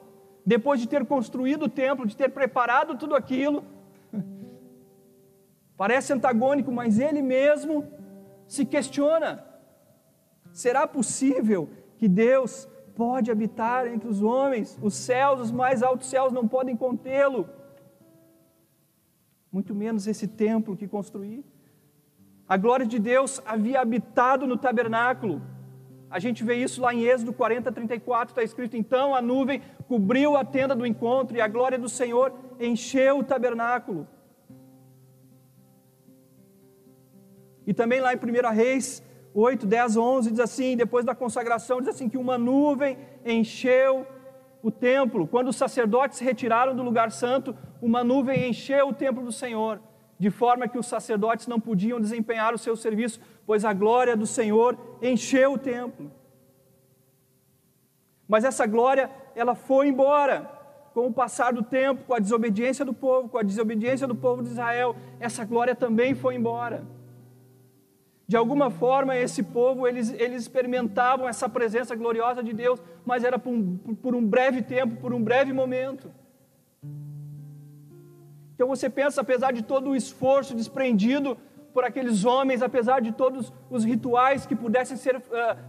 Depois 0.45 0.81
de 0.81 0.89
ter 0.89 1.05
construído 1.05 1.65
o 1.65 1.69
templo, 1.69 2.07
de 2.07 2.17
ter 2.17 2.31
preparado 2.31 2.97
tudo 2.97 3.15
aquilo, 3.15 3.63
parece 5.77 6.13
antagônico, 6.15 6.73
mas 6.73 6.99
ele 6.99 7.21
mesmo 7.21 7.87
se 8.49 8.65
questiona: 8.65 9.45
Será 10.53 10.87
possível 10.87 11.69
que 11.97 12.09
Deus 12.09 12.69
pode 12.95 13.31
habitar 13.31 13.87
entre 13.87 14.09
os 14.09 14.23
homens? 14.23 14.79
Os 14.83 14.95
céus, 14.95 15.41
os 15.41 15.51
mais 15.51 15.83
altos 15.83 16.09
céus 16.09 16.33
não 16.33 16.47
podem 16.47 16.77
contê-lo. 16.77 17.49
Muito 19.51 19.75
menos 19.75 20.07
esse 20.07 20.29
templo 20.29 20.77
que 20.77 20.87
construí. 20.87 21.45
A 22.49 22.57
glória 22.57 22.87
de 22.87 22.99
Deus 22.99 23.41
havia 23.45 23.81
habitado 23.81 24.47
no 24.47 24.57
tabernáculo. 24.57 25.41
A 26.11 26.19
gente 26.19 26.43
vê 26.43 26.57
isso 26.57 26.81
lá 26.81 26.93
em 26.93 27.05
Êxodo 27.05 27.33
40, 27.33 27.71
34, 27.71 28.33
está 28.33 28.43
escrito: 28.43 28.77
Então 28.77 29.15
a 29.15 29.23
nuvem 29.23 29.63
cobriu 29.87 30.37
a 30.37 30.45
tenda 30.45 30.75
do 30.75 30.85
encontro 30.85 31.37
e 31.37 31.41
a 31.41 31.47
glória 31.47 31.79
do 31.79 31.89
Senhor 31.89 32.33
encheu 32.59 33.19
o 33.19 33.25
tabernáculo. 33.25 34.09
E 37.65 37.73
também 37.73 38.01
lá 38.01 38.13
em 38.13 38.17
1 38.17 38.53
Reis 38.53 39.01
8, 39.35 39.67
10, 39.67 39.97
11 39.97 40.31
diz 40.31 40.41
assim: 40.41 40.77
depois 40.77 41.05
da 41.05 41.15
consagração, 41.15 41.81
diz 41.81 41.89
assim: 41.89 42.09
que 42.09 42.19
uma 42.19 42.37
nuvem 42.37 42.99
encheu 43.25 44.07
o 44.63 44.71
templo. 44.71 45.27
Quando 45.27 45.49
os 45.49 45.57
sacerdotes 45.57 46.19
se 46.19 46.25
retiraram 46.25 46.75
do 46.75 46.83
lugar 46.83 47.11
santo, 47.11 47.57
uma 47.81 48.05
nuvem 48.05 48.49
encheu 48.49 48.89
o 48.89 48.95
templo 48.95 49.25
do 49.25 49.33
Senhor. 49.33 49.81
de 50.21 50.29
forma 50.29 50.69
que 50.69 50.79
os 50.79 50.87
sacerdotes 50.87 51.47
não 51.47 51.59
podiam 51.59 51.99
desempenhar 51.99 52.53
o 52.53 52.59
seu 52.59 52.77
serviço, 52.77 53.19
pois 53.47 53.65
a 53.65 53.73
glória 53.73 54.15
do 54.15 54.27
Senhor 54.27 54.77
encheu 55.01 55.55
o 55.55 55.59
templo. 55.59 56.13
Mas 58.29 58.45
essa 58.45 58.67
glória, 58.67 59.11
ela 59.35 59.55
foi 59.55 59.89
embora 59.89 60.47
com 60.93 61.07
o 61.07 61.13
passar 61.13 61.55
do 61.55 61.63
tempo, 61.63 62.05
com 62.05 62.13
a 62.13 62.19
desobediência 62.19 62.85
do 62.85 62.93
povo, 62.93 63.31
com 63.31 63.39
a 63.39 63.43
desobediência 63.43 64.07
do 64.07 64.15
povo 64.15 64.43
de 64.43 64.51
Israel, 64.51 64.95
essa 65.19 65.43
glória 65.43 65.75
também 65.75 66.15
foi 66.15 66.35
embora. 66.35 66.85
De 68.31 68.37
alguma 68.37 68.71
forma, 68.71 69.17
esse 69.17 69.43
povo, 69.43 69.89
eles, 69.89 70.13
eles 70.13 70.43
experimentavam 70.43 71.29
essa 71.29 71.49
presença 71.49 71.97
gloriosa 71.97 72.45
de 72.45 72.53
Deus, 72.53 72.81
mas 73.05 73.25
era 73.25 73.41
por 73.41 73.51
um, 73.53 73.77
por 73.77 74.15
um 74.15 74.25
breve 74.25 74.63
tempo, 74.63 74.95
por 75.01 75.13
um 75.13 75.21
breve 75.21 75.53
momento. 75.53 76.13
Então 78.55 78.69
você 78.69 78.89
pensa, 78.89 79.21
apesar 79.21 79.53
de 79.53 79.65
todo 79.65 79.91
o 79.91 79.97
esforço 79.97 80.55
desprendido 80.55 81.37
por 81.75 81.83
aqueles 81.83 82.25
homens, 82.25 82.63
apesar 82.63 83.01
de 83.01 83.11
todos 83.11 83.53
os 83.69 83.83
rituais 83.83 84.47
que 84.47 84.55
pudessem 84.55 84.97
ser 84.97 85.17
uh, 85.17 85.23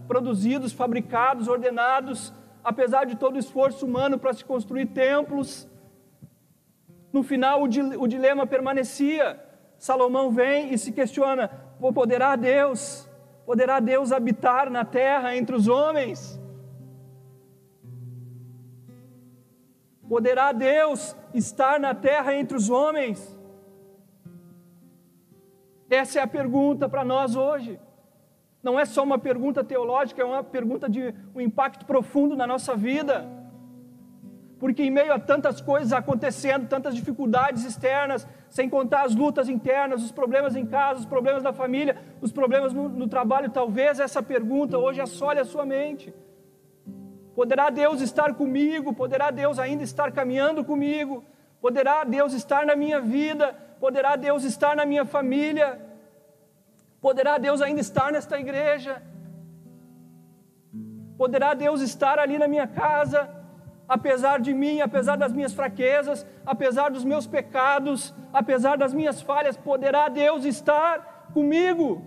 produzidos, 0.06 0.72
fabricados, 0.72 1.48
ordenados, 1.48 2.32
apesar 2.62 3.06
de 3.06 3.16
todo 3.16 3.34
o 3.34 3.40
esforço 3.40 3.84
humano 3.84 4.20
para 4.20 4.32
se 4.34 4.44
construir 4.44 4.86
templos, 4.86 5.66
no 7.12 7.24
final 7.24 7.60
o, 7.60 7.64
o 7.64 8.06
dilema 8.06 8.46
permanecia. 8.46 9.48
Salomão 9.78 10.30
vem 10.30 10.72
e 10.72 10.78
se 10.78 10.92
questiona: 10.92 11.50
poderá 11.90 12.36
Deus, 12.36 13.08
poderá 13.46 13.80
Deus 13.80 14.12
habitar 14.12 14.68
na 14.68 14.84
terra 14.84 15.34
entre 15.34 15.56
os 15.56 15.68
homens? 15.68 16.38
Poderá 20.06 20.52
Deus 20.52 21.16
estar 21.32 21.80
na 21.80 21.94
terra 21.94 22.34
entre 22.34 22.54
os 22.54 22.68
homens? 22.68 23.34
Essa 25.88 26.20
é 26.20 26.22
a 26.22 26.26
pergunta 26.26 26.86
para 26.88 27.02
nós 27.04 27.34
hoje. 27.36 27.80
Não 28.62 28.78
é 28.78 28.84
só 28.84 29.02
uma 29.02 29.18
pergunta 29.18 29.64
teológica, 29.64 30.22
é 30.22 30.24
uma 30.24 30.44
pergunta 30.44 30.88
de 30.88 31.14
um 31.34 31.40
impacto 31.40 31.84
profundo 31.84 32.36
na 32.36 32.46
nossa 32.46 32.76
vida. 32.76 33.26
Porque 34.58 34.82
em 34.84 34.90
meio 34.90 35.12
a 35.12 35.18
tantas 35.18 35.60
coisas 35.60 35.92
acontecendo, 35.92 36.68
tantas 36.68 36.94
dificuldades 36.94 37.64
externas, 37.64 38.28
sem 38.56 38.68
contar 38.68 39.04
as 39.06 39.14
lutas 39.14 39.48
internas, 39.48 40.04
os 40.04 40.12
problemas 40.12 40.54
em 40.54 40.66
casa, 40.66 41.00
os 41.00 41.06
problemas 41.06 41.42
da 41.42 41.54
família, 41.54 41.96
os 42.20 42.30
problemas 42.30 42.74
no, 42.74 42.86
no 42.86 43.08
trabalho, 43.08 43.48
talvez 43.48 43.98
essa 43.98 44.22
pergunta 44.22 44.76
hoje 44.76 45.00
assole 45.00 45.40
a 45.40 45.44
sua 45.52 45.64
mente. 45.64 46.12
Poderá 47.34 47.70
Deus 47.70 48.02
estar 48.02 48.34
comigo? 48.34 48.92
Poderá 48.92 49.30
Deus 49.30 49.58
ainda 49.58 49.82
estar 49.82 50.12
caminhando 50.12 50.62
comigo? 50.62 51.24
Poderá 51.62 52.04
Deus 52.04 52.34
estar 52.34 52.66
na 52.66 52.76
minha 52.76 53.00
vida? 53.00 53.54
Poderá 53.80 54.16
Deus 54.16 54.44
estar 54.44 54.76
na 54.76 54.84
minha 54.84 55.06
família? 55.06 55.80
Poderá 57.00 57.38
Deus 57.38 57.62
ainda 57.62 57.80
estar 57.80 58.12
nesta 58.12 58.38
igreja? 58.38 59.02
Poderá 61.16 61.54
Deus 61.54 61.80
estar 61.80 62.18
ali 62.18 62.36
na 62.38 62.46
minha 62.46 62.66
casa? 62.66 63.30
Apesar 63.96 64.40
de 64.40 64.54
mim, 64.54 64.80
apesar 64.80 65.16
das 65.16 65.32
minhas 65.34 65.52
fraquezas, 65.52 66.26
apesar 66.46 66.88
dos 66.90 67.04
meus 67.04 67.26
pecados, 67.26 68.14
apesar 68.32 68.74
das 68.78 68.94
minhas 68.94 69.20
falhas, 69.20 69.54
poderá 69.54 70.08
Deus 70.08 70.46
estar 70.46 71.28
comigo? 71.34 72.02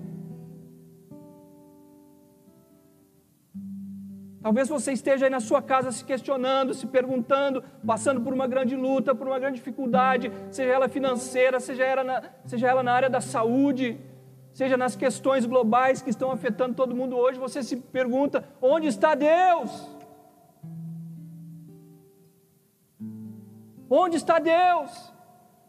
Talvez 4.41 4.67
você 4.67 4.93
esteja 4.93 5.27
aí 5.27 5.29
na 5.29 5.39
sua 5.39 5.61
casa 5.61 5.91
se 5.91 6.03
questionando, 6.03 6.73
se 6.73 6.87
perguntando, 6.87 7.63
passando 7.85 8.19
por 8.21 8.33
uma 8.33 8.47
grande 8.47 8.75
luta, 8.75 9.13
por 9.13 9.27
uma 9.27 9.37
grande 9.37 9.57
dificuldade, 9.57 10.31
seja 10.49 10.71
ela 10.71 10.89
financeira, 10.89 11.59
seja 11.59 11.83
ela 11.83 12.03
na, 12.03 12.23
seja 12.45 12.67
ela 12.67 12.81
na 12.81 12.93
área 12.93 13.11
da 13.11 13.21
saúde, 13.21 13.99
seja 14.53 14.75
nas 14.75 14.95
questões 14.95 15.45
globais 15.45 16.01
que 16.01 16.09
estão 16.09 16.31
afetando 16.31 16.73
todo 16.73 16.95
mundo 16.95 17.15
hoje. 17.15 17.37
Você 17.37 17.61
se 17.61 17.77
pergunta: 17.77 18.43
onde 18.59 18.87
está 18.87 19.13
Deus? 19.13 19.94
Onde 23.89 24.17
está 24.17 24.39
Deus? 24.39 25.13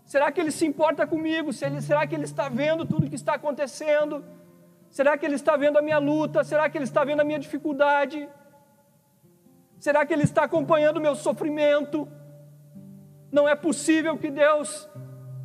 Será 0.04 0.30
que 0.30 0.40
Ele 0.40 0.50
se 0.50 0.64
importa 0.64 1.06
comigo? 1.06 1.52
Será 1.52 2.06
que 2.06 2.14
Ele 2.14 2.24
está 2.24 2.48
vendo 2.48 2.86
tudo 2.86 3.06
o 3.06 3.10
que 3.10 3.16
está 3.16 3.34
acontecendo? 3.34 4.24
Será 4.88 5.18
que 5.18 5.26
Ele 5.26 5.34
está 5.34 5.56
vendo 5.56 5.78
a 5.78 5.82
minha 5.82 5.98
luta? 5.98 6.44
Será 6.44 6.70
que 6.70 6.78
Ele 6.78 6.84
está 6.84 7.04
vendo 7.04 7.20
a 7.20 7.24
minha 7.24 7.38
dificuldade? 7.38 8.28
Será 9.78 10.06
que 10.06 10.12
Ele 10.12 10.22
está 10.22 10.44
acompanhando 10.44 10.98
o 10.98 11.00
meu 11.00 11.14
sofrimento? 11.14 12.08
Não 13.30 13.48
é 13.48 13.54
possível 13.54 14.16
que 14.16 14.30
Deus 14.30 14.88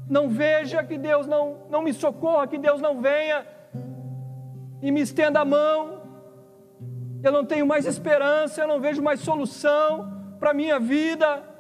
não 0.07 0.29
veja, 0.29 0.83
que 0.83 0.97
Deus 0.97 1.25
não, 1.27 1.65
não 1.69 1.81
me 1.81 1.93
socorra, 1.93 2.47
que 2.47 2.57
Deus 2.57 2.79
não 2.79 3.01
venha 3.01 3.45
e 4.81 4.91
me 4.91 5.01
estenda 5.01 5.41
a 5.41 5.45
mão. 5.45 6.01
Eu 7.23 7.31
não 7.31 7.45
tenho 7.45 7.65
mais 7.65 7.85
esperança, 7.85 8.61
eu 8.61 8.67
não 8.67 8.79
vejo 8.79 9.01
mais 9.01 9.19
solução 9.19 10.35
para 10.39 10.51
a 10.51 10.53
minha 10.53 10.79
vida. 10.79 11.50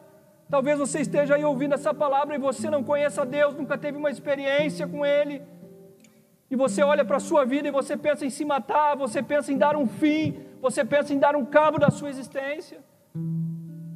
Talvez 0.53 0.77
você 0.77 0.99
esteja 0.99 1.35
aí 1.35 1.45
ouvindo 1.45 1.75
essa 1.75 1.93
palavra 1.93 2.35
e 2.35 2.37
você 2.37 2.69
não 2.69 2.83
conheça 2.83 3.25
Deus, 3.25 3.55
nunca 3.55 3.77
teve 3.77 3.97
uma 3.97 4.11
experiência 4.15 4.85
com 4.85 5.05
Ele. 5.05 5.41
E 6.51 6.57
você 6.57 6.83
olha 6.83 7.05
para 7.05 7.17
a 7.17 7.25
sua 7.29 7.45
vida 7.45 7.69
e 7.69 7.71
você 7.79 7.95
pensa 7.95 8.25
em 8.25 8.29
se 8.29 8.43
matar, 8.43 8.97
você 8.97 9.23
pensa 9.23 9.53
em 9.53 9.57
dar 9.57 9.77
um 9.77 9.87
fim, 9.87 10.41
você 10.61 10.83
pensa 10.83 11.13
em 11.13 11.19
dar 11.25 11.37
um 11.37 11.45
cabo 11.45 11.79
da 11.79 11.89
sua 11.89 12.09
existência, 12.09 12.79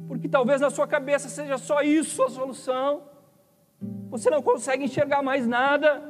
porque 0.08 0.26
talvez 0.26 0.62
na 0.62 0.70
sua 0.70 0.86
cabeça 0.86 1.28
seja 1.28 1.58
só 1.58 1.82
isso 1.82 2.22
a 2.22 2.30
solução, 2.30 3.02
você 4.08 4.30
não 4.30 4.40
consegue 4.40 4.84
enxergar 4.84 5.22
mais 5.22 5.46
nada, 5.46 6.02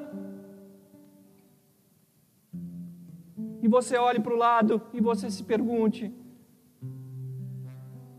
e 3.61 3.67
você 3.67 3.97
olhe 3.97 4.21
para 4.21 4.33
o 4.33 4.37
lado 4.37 4.81
e 4.93 5.01
você 5.01 5.29
se 5.29 5.43
pergunte, 5.43 6.15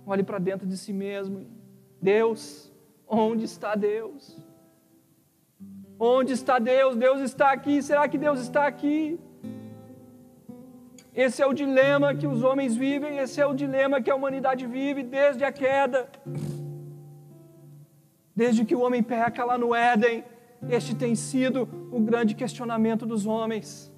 olhe 0.05 0.23
para 0.23 0.39
dentro 0.39 0.67
de 0.67 0.75
si 0.75 0.91
mesmo: 0.91 1.56
Deus, 2.01 2.71
onde 3.07 3.45
está 3.45 3.75
Deus? 3.75 4.37
Onde 5.99 6.33
está 6.33 6.59
Deus? 6.59 6.95
Deus 6.95 7.21
está 7.21 7.51
aqui. 7.51 7.81
Será 7.81 8.07
que 8.07 8.17
Deus 8.17 8.39
está 8.39 8.67
aqui? 8.67 9.19
Esse 11.13 11.41
é 11.41 11.47
o 11.47 11.53
dilema 11.53 12.13
que 12.13 12.27
os 12.27 12.43
homens 12.43 12.75
vivem, 12.75 13.17
esse 13.17 13.41
é 13.41 13.45
o 13.45 13.55
dilema 13.55 13.99
que 13.99 14.11
a 14.11 14.15
humanidade 14.15 14.67
vive 14.67 15.01
desde 15.01 15.43
a 15.43 15.51
queda. 15.51 16.07
Desde 18.35 18.63
que 18.63 18.75
o 18.75 18.81
homem 18.81 19.01
peca 19.01 19.43
lá 19.43 19.57
no 19.57 19.73
Éden, 19.73 20.23
este 20.69 20.93
tem 20.95 21.15
sido 21.15 21.67
o 21.91 21.99
grande 21.99 22.35
questionamento 22.35 23.03
dos 23.03 23.25
homens. 23.25 23.91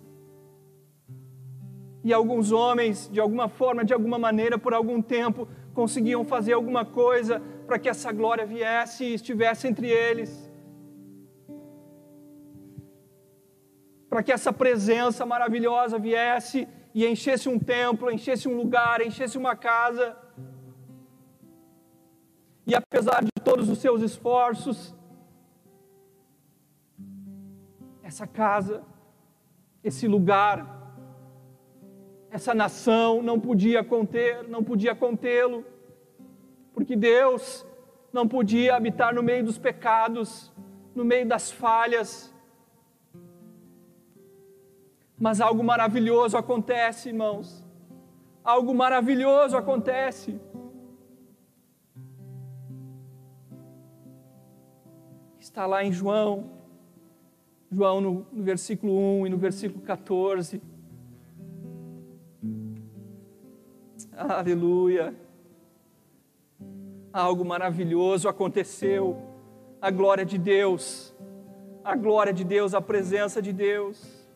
E 2.05 2.13
alguns 2.13 2.53
homens, 2.53 3.09
de 3.11 3.19
alguma 3.19 3.49
forma, 3.49 3.83
de 3.83 3.93
alguma 3.93 4.17
maneira, 4.17 4.57
por 4.57 4.73
algum 4.73 5.01
tempo, 5.01 5.45
conseguiam 5.73 6.23
fazer 6.23 6.53
alguma 6.53 6.85
coisa 6.85 7.41
para 7.69 7.77
que 7.77 7.87
essa 7.87 8.11
glória 8.11 8.47
viesse 8.47 9.03
e 9.05 9.13
estivesse 9.13 9.67
entre 9.67 9.87
eles. 9.87 10.31
Para 14.09 14.23
que 14.23 14.31
essa 14.31 14.51
presença 14.51 15.23
maravilhosa 15.23 15.99
viesse 15.99 16.67
e 16.95 17.05
enchesse 17.05 17.47
um 17.47 17.59
templo, 17.59 18.11
enchesse 18.11 18.47
um 18.47 18.55
lugar, 18.57 19.05
enchesse 19.05 19.37
uma 19.37 19.55
casa. 19.55 20.17
E 22.65 22.73
apesar 22.73 23.23
de 23.23 23.29
todos 23.43 23.69
os 23.69 23.77
seus 23.77 24.01
esforços, 24.01 24.95
essa 28.01 28.25
casa, 28.25 28.83
esse 29.83 30.07
lugar, 30.07 30.57
essa 32.31 32.55
nação 32.55 33.21
não 33.21 33.39
podia 33.39 33.83
conter, 33.83 34.43
não 34.49 34.63
podia 34.63 34.95
contê-lo, 34.95 35.63
porque 36.79 36.95
Deus 36.95 37.65
não 38.13 38.25
podia 38.25 38.73
habitar 38.73 39.13
no 39.13 39.21
meio 39.21 39.43
dos 39.43 39.57
pecados, 39.57 40.49
no 40.95 41.03
meio 41.03 41.27
das 41.27 41.51
falhas, 41.51 42.33
mas 45.17 45.41
algo 45.41 45.61
maravilhoso 45.61 46.37
acontece, 46.37 47.09
irmãos. 47.09 47.61
Algo 48.41 48.73
maravilhoso 48.73 49.57
acontece. 49.57 50.39
Está 55.37 55.65
lá 55.65 55.83
em 55.83 55.91
João, 55.91 56.49
João 57.69 57.99
no, 57.99 58.27
no 58.31 58.41
versículo 58.41 58.97
1 59.19 59.27
e 59.27 59.29
no 59.31 59.37
versículo 59.37 59.83
14. 59.83 60.61
Aleluia. 64.15 65.13
Algo 67.11 67.43
maravilhoso 67.43 68.29
aconteceu. 68.29 69.17
A 69.81 69.89
glória 69.89 70.25
de 70.25 70.37
Deus, 70.37 71.15
a 71.83 71.95
glória 71.95 72.33
de 72.33 72.43
Deus, 72.43 72.73
a 72.73 72.81
presença 72.81 73.41
de 73.41 73.51
Deus 73.51 74.27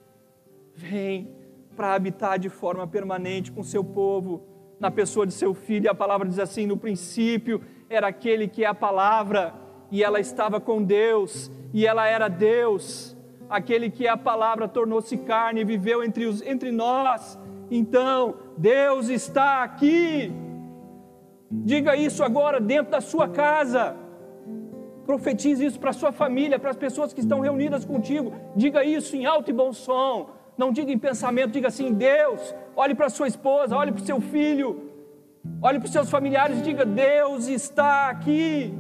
vem 0.76 1.30
para 1.76 1.94
habitar 1.94 2.40
de 2.40 2.50
forma 2.50 2.88
permanente 2.88 3.52
com 3.52 3.62
seu 3.62 3.84
povo, 3.84 4.42
na 4.80 4.90
pessoa 4.90 5.28
de 5.28 5.34
seu 5.34 5.54
filho. 5.54 5.86
E 5.86 5.88
a 5.88 5.94
palavra 5.94 6.28
diz 6.28 6.40
assim: 6.40 6.66
no 6.66 6.78
princípio 6.78 7.62
era 7.90 8.08
aquele 8.08 8.48
que 8.48 8.64
é 8.64 8.68
a 8.68 8.74
palavra, 8.74 9.54
e 9.92 10.04
ela 10.04 10.20
estava 10.20 10.60
com 10.60 10.82
Deus, 10.82 11.52
e 11.74 11.86
ela 11.86 12.08
era 12.08 12.28
Deus. 12.28 13.16
Aquele 13.50 13.92
que 13.92 14.08
é 14.08 14.10
a 14.10 14.18
palavra 14.18 14.68
tornou-se 14.68 15.16
carne 15.18 15.62
e 15.62 15.66
viveu 15.66 16.04
entre, 16.04 16.26
os, 16.26 16.42
entre 16.42 16.72
nós. 16.72 17.38
Então, 17.70 18.36
Deus 18.58 19.10
está 19.10 19.62
aqui. 19.62 20.34
Diga 21.62 21.96
isso 21.96 22.24
agora 22.24 22.60
dentro 22.60 22.92
da 22.92 23.02
sua 23.02 23.28
casa. 23.28 23.96
Profetize 25.06 25.66
isso 25.66 25.80
para 25.80 25.92
a 25.92 25.94
sua 25.94 26.12
família, 26.12 26.58
para 26.58 26.72
as 26.72 26.78
pessoas 26.78 27.14
que 27.14 27.20
estão 27.20 27.40
reunidas 27.42 27.86
contigo. 27.86 28.34
Diga 28.56 28.84
isso 28.84 29.16
em 29.16 29.26
alto 29.26 29.50
e 29.50 29.54
bom 29.54 29.72
som. 29.72 30.30
Não 30.58 30.72
diga 30.72 30.92
em 30.92 30.98
pensamento, 30.98 31.52
diga 31.52 31.68
assim: 31.68 31.94
Deus, 31.94 32.56
olhe 32.76 32.96
para 32.96 33.10
sua 33.10 33.28
esposa, 33.28 33.76
olhe 33.76 33.92
para 33.92 34.02
o 34.02 34.06
seu 34.06 34.22
filho, 34.22 34.92
olhe 35.62 35.80
para 35.80 35.86
os 35.86 35.92
seus 35.92 36.10
familiares 36.10 36.60
e 36.60 36.62
diga: 36.62 36.86
Deus 36.86 37.48
está 37.48 38.10
aqui. 38.10 38.74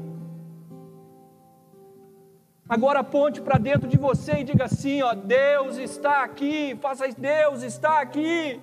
Agora 2.68 3.00
aponte 3.00 3.42
para 3.42 3.58
dentro 3.58 3.88
de 3.88 3.98
você 3.98 4.40
e 4.40 4.44
diga 4.44 4.66
assim: 4.66 5.02
ó, 5.02 5.14
Deus 5.14 5.78
está 5.78 6.24
aqui. 6.24 6.78
Faça 6.82 7.08
isso, 7.08 7.20
Deus 7.20 7.64
está 7.64 8.00
aqui. 8.00 8.62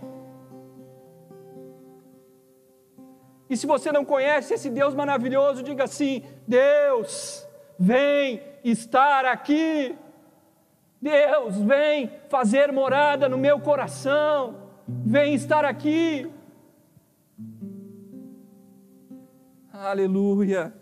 E 3.50 3.56
se 3.56 3.66
você 3.66 3.90
não 3.90 4.04
conhece 4.04 4.54
esse 4.54 4.70
Deus 4.70 4.94
maravilhoso, 4.94 5.64
diga 5.64 5.82
assim: 5.84 6.22
Deus, 6.46 7.44
vem 7.76 8.40
estar 8.62 9.24
aqui. 9.24 9.96
Deus, 11.02 11.56
vem 11.56 12.12
fazer 12.28 12.70
morada 12.70 13.28
no 13.28 13.36
meu 13.36 13.58
coração. 13.58 14.54
Vem 14.86 15.34
estar 15.34 15.64
aqui. 15.64 16.30
Aleluia. 19.72 20.72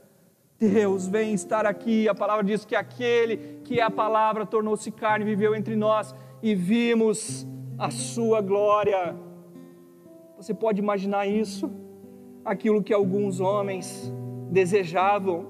Deus 0.59 1.07
vem 1.09 1.33
estar 1.33 1.65
aqui. 1.65 2.07
A 2.07 2.15
palavra 2.15 2.45
diz 2.45 2.67
que 2.67 2.77
aquele 2.77 3.63
que 3.65 3.81
é 3.81 3.83
a 3.83 3.91
palavra 3.91 4.45
tornou-se 4.45 4.91
carne, 4.91 5.25
viveu 5.25 5.55
entre 5.55 5.75
nós 5.75 6.15
e 6.43 6.55
vimos 6.55 7.47
a 7.79 7.91
sua 7.91 8.43
glória. 8.43 9.17
Você 10.37 10.53
pode 10.53 10.81
imaginar 10.81 11.27
isso? 11.27 11.88
Aquilo 12.49 12.83
que 12.83 12.95
alguns 12.95 13.41
homens 13.41 14.11
desejavam 14.51 15.47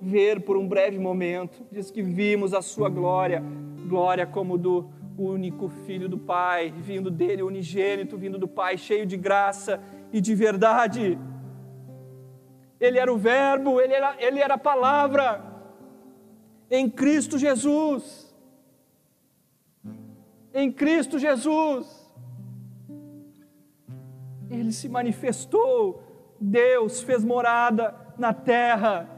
ver 0.00 0.40
por 0.40 0.56
um 0.56 0.66
breve 0.66 0.98
momento. 0.98 1.64
Diz 1.70 1.92
que 1.92 2.02
vimos 2.02 2.52
a 2.52 2.60
sua 2.60 2.88
glória, 2.88 3.42
glória 3.88 4.26
como 4.26 4.58
do 4.58 4.90
único 5.16 5.68
filho 5.68 6.08
do 6.08 6.18
Pai, 6.18 6.72
vindo 6.76 7.08
dele, 7.08 7.42
unigênito, 7.42 8.18
vindo 8.18 8.36
do 8.36 8.48
Pai, 8.48 8.76
cheio 8.76 9.06
de 9.06 9.16
graça 9.16 9.80
e 10.12 10.20
de 10.20 10.34
verdade. 10.34 11.16
Ele 12.80 12.98
era 12.98 13.12
o 13.12 13.16
Verbo, 13.16 13.80
ele 13.80 13.94
era, 13.94 14.16
ele 14.18 14.40
era 14.40 14.54
a 14.54 14.58
palavra 14.58 15.44
em 16.68 16.90
Cristo 16.90 17.38
Jesus. 17.38 18.34
Em 20.52 20.70
Cristo 20.70 21.16
Jesus. 21.16 22.12
Ele 24.50 24.72
se 24.72 24.88
manifestou 24.88 26.07
Deus 26.40 27.02
fez 27.02 27.24
morada 27.24 27.94
na 28.16 28.32
terra, 28.32 29.08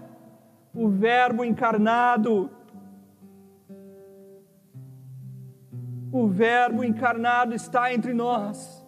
o 0.75 0.89
Verbo 0.89 1.45
encarnado. 1.45 2.51
O 6.13 6.27
Verbo 6.27 6.83
encarnado 6.83 7.55
está 7.55 7.93
entre 7.93 8.13
nós. 8.13 8.85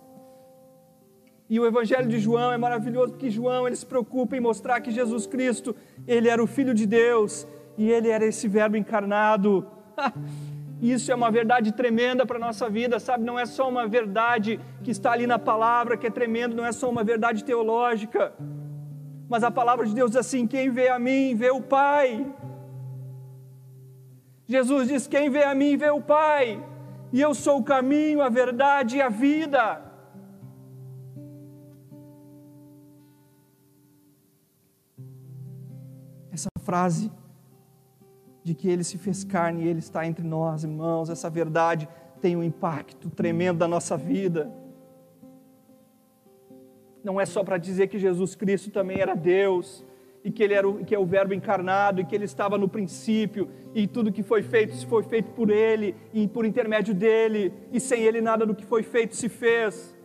E 1.49 1.61
o 1.61 1.67
Evangelho 1.67 2.09
de 2.09 2.19
João 2.19 2.51
é 2.51 2.57
maravilhoso 2.57 3.13
porque 3.13 3.31
João 3.31 3.67
ele 3.67 3.77
se 3.77 3.85
preocupa 3.85 4.37
em 4.37 4.41
mostrar 4.41 4.81
que 4.81 4.91
Jesus 4.91 5.27
Cristo 5.27 5.77
ele 6.07 6.29
era 6.29 6.43
o 6.43 6.47
Filho 6.47 6.73
de 6.73 6.87
Deus 6.87 7.47
e 7.77 7.91
ele 7.91 8.09
era 8.09 8.25
esse 8.25 8.49
Verbo 8.49 8.77
encarnado. 8.77 9.67
Isso 10.83 11.13
é 11.13 11.15
uma 11.15 11.31
verdade 11.31 11.71
tremenda 11.71 12.27
para 12.27 12.39
a 12.39 12.41
nossa 12.41 12.69
vida, 12.69 12.99
sabe? 12.99 13.23
Não 13.23 13.39
é 13.39 13.47
só 13.47 13.69
uma 13.69 13.87
verdade 13.87 14.59
que 14.83 14.91
está 14.91 15.13
ali 15.13 15.29
na 15.29 15.39
palavra, 15.39 15.97
que 15.97 16.09
é 16.09 16.11
tremendo, 16.11 16.57
não 16.57 16.67
é 16.67 16.73
só 16.73 16.91
uma 16.91 17.05
verdade 17.05 17.45
teológica. 17.45 18.35
Mas 19.29 19.45
a 19.45 19.51
palavra 19.51 19.87
de 19.87 19.95
Deus 19.95 20.11
diz 20.11 20.19
assim: 20.19 20.45
quem 20.45 20.71
vê 20.71 20.89
a 20.89 20.99
mim, 20.99 21.37
vê 21.37 21.53
o 21.53 21.61
Pai. 21.61 22.27
Jesus 24.49 24.89
diz: 24.89 25.07
quem 25.07 25.31
vê 25.31 25.45
a 25.45 25.55
mim, 25.55 25.77
vê 25.77 25.91
o 25.91 26.01
Pai. 26.01 26.61
E 27.13 27.21
eu 27.21 27.33
sou 27.33 27.59
o 27.61 27.63
caminho, 27.63 28.21
a 28.21 28.29
verdade 28.29 28.97
e 28.97 29.03
a 29.03 29.09
vida. 29.09 29.81
Essa 36.33 36.49
frase 36.65 37.09
de 38.43 38.55
que 38.55 38.69
Ele 38.69 38.85
se 38.85 38.99
fez 38.99 39.25
carne 39.25 39.65
e 39.65 39.69
Ele 39.69 39.79
está 39.79 40.07
entre 40.07 40.27
nós, 40.27 40.65
irmãos. 40.65 41.11
Essa 41.11 41.31
verdade 41.31 41.89
tem 42.21 42.37
um 42.37 42.43
impacto 42.43 43.11
tremendo 43.11 43.59
na 43.59 43.69
nossa 43.69 43.97
vida. 43.97 44.53
Não 47.03 47.21
é 47.21 47.27
só 47.27 47.43
para 47.43 47.59
dizer 47.59 47.89
que 47.89 47.99
Jesus 47.99 48.35
Cristo 48.35 48.71
também 48.71 49.01
era 49.01 49.15
Deus 49.15 49.85
e 50.25 50.31
que 50.31 50.43
ele 50.43 50.55
era 50.55 50.69
o, 50.69 50.85
que 50.85 50.95
é 50.95 50.99
o 50.99 51.05
Verbo 51.05 51.35
encarnado 51.35 52.01
e 52.01 52.05
que 52.05 52.15
ele 52.15 52.25
estava 52.25 52.57
no 52.57 52.69
princípio 52.69 53.49
e 53.75 53.87
tudo 53.87 54.13
que 54.13 54.23
foi 54.23 54.43
feito 54.43 54.87
foi 54.87 55.03
feito 55.03 55.33
por 55.33 55.51
ele 55.51 55.97
e 56.13 56.29
por 56.29 56.47
intermédio 56.47 56.95
dele 56.95 57.53
e 57.73 57.81
sem 57.81 58.03
ele 58.03 58.21
nada 58.21 58.47
do 58.47 58.55
que 58.55 58.65
foi 58.65 58.83
feito 58.83 59.17
se 59.17 59.29
fez. 59.29 59.97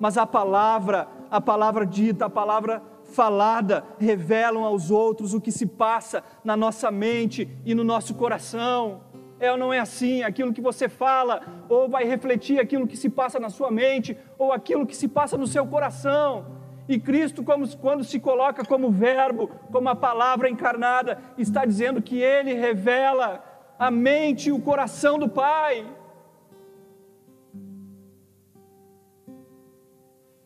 Mas 0.00 0.16
a 0.16 0.26
palavra, 0.26 1.08
a 1.30 1.40
palavra 1.40 1.84
dita, 1.84 2.26
a 2.26 2.30
palavra 2.30 2.82
falada 3.08 3.84
revelam 3.98 4.64
aos 4.64 4.90
outros 4.90 5.34
o 5.34 5.40
que 5.40 5.50
se 5.50 5.66
passa 5.66 6.22
na 6.44 6.56
nossa 6.56 6.90
mente 6.90 7.48
e 7.64 7.74
no 7.74 7.82
nosso 7.82 8.14
coração. 8.14 9.00
É 9.40 9.50
ou 9.50 9.56
não 9.56 9.72
é 9.72 9.78
assim? 9.78 10.22
Aquilo 10.22 10.52
que 10.52 10.60
você 10.60 10.88
fala, 10.88 11.42
ou 11.68 11.88
vai 11.88 12.04
refletir 12.04 12.60
aquilo 12.60 12.86
que 12.86 12.96
se 12.96 13.08
passa 13.08 13.38
na 13.38 13.50
sua 13.50 13.70
mente, 13.70 14.16
ou 14.36 14.52
aquilo 14.52 14.86
que 14.86 14.96
se 14.96 15.06
passa 15.06 15.36
no 15.36 15.46
seu 15.46 15.66
coração. 15.66 16.46
E 16.88 16.98
Cristo, 16.98 17.44
como, 17.44 17.68
quando 17.76 18.02
se 18.02 18.18
coloca 18.18 18.64
como 18.64 18.90
Verbo, 18.90 19.48
como 19.70 19.88
a 19.88 19.94
palavra 19.94 20.48
encarnada, 20.48 21.18
está 21.36 21.64
dizendo 21.64 22.02
que 22.02 22.20
Ele 22.20 22.54
revela 22.54 23.44
a 23.78 23.90
mente 23.90 24.48
e 24.48 24.52
o 24.52 24.60
coração 24.60 25.18
do 25.18 25.28
Pai. 25.28 25.86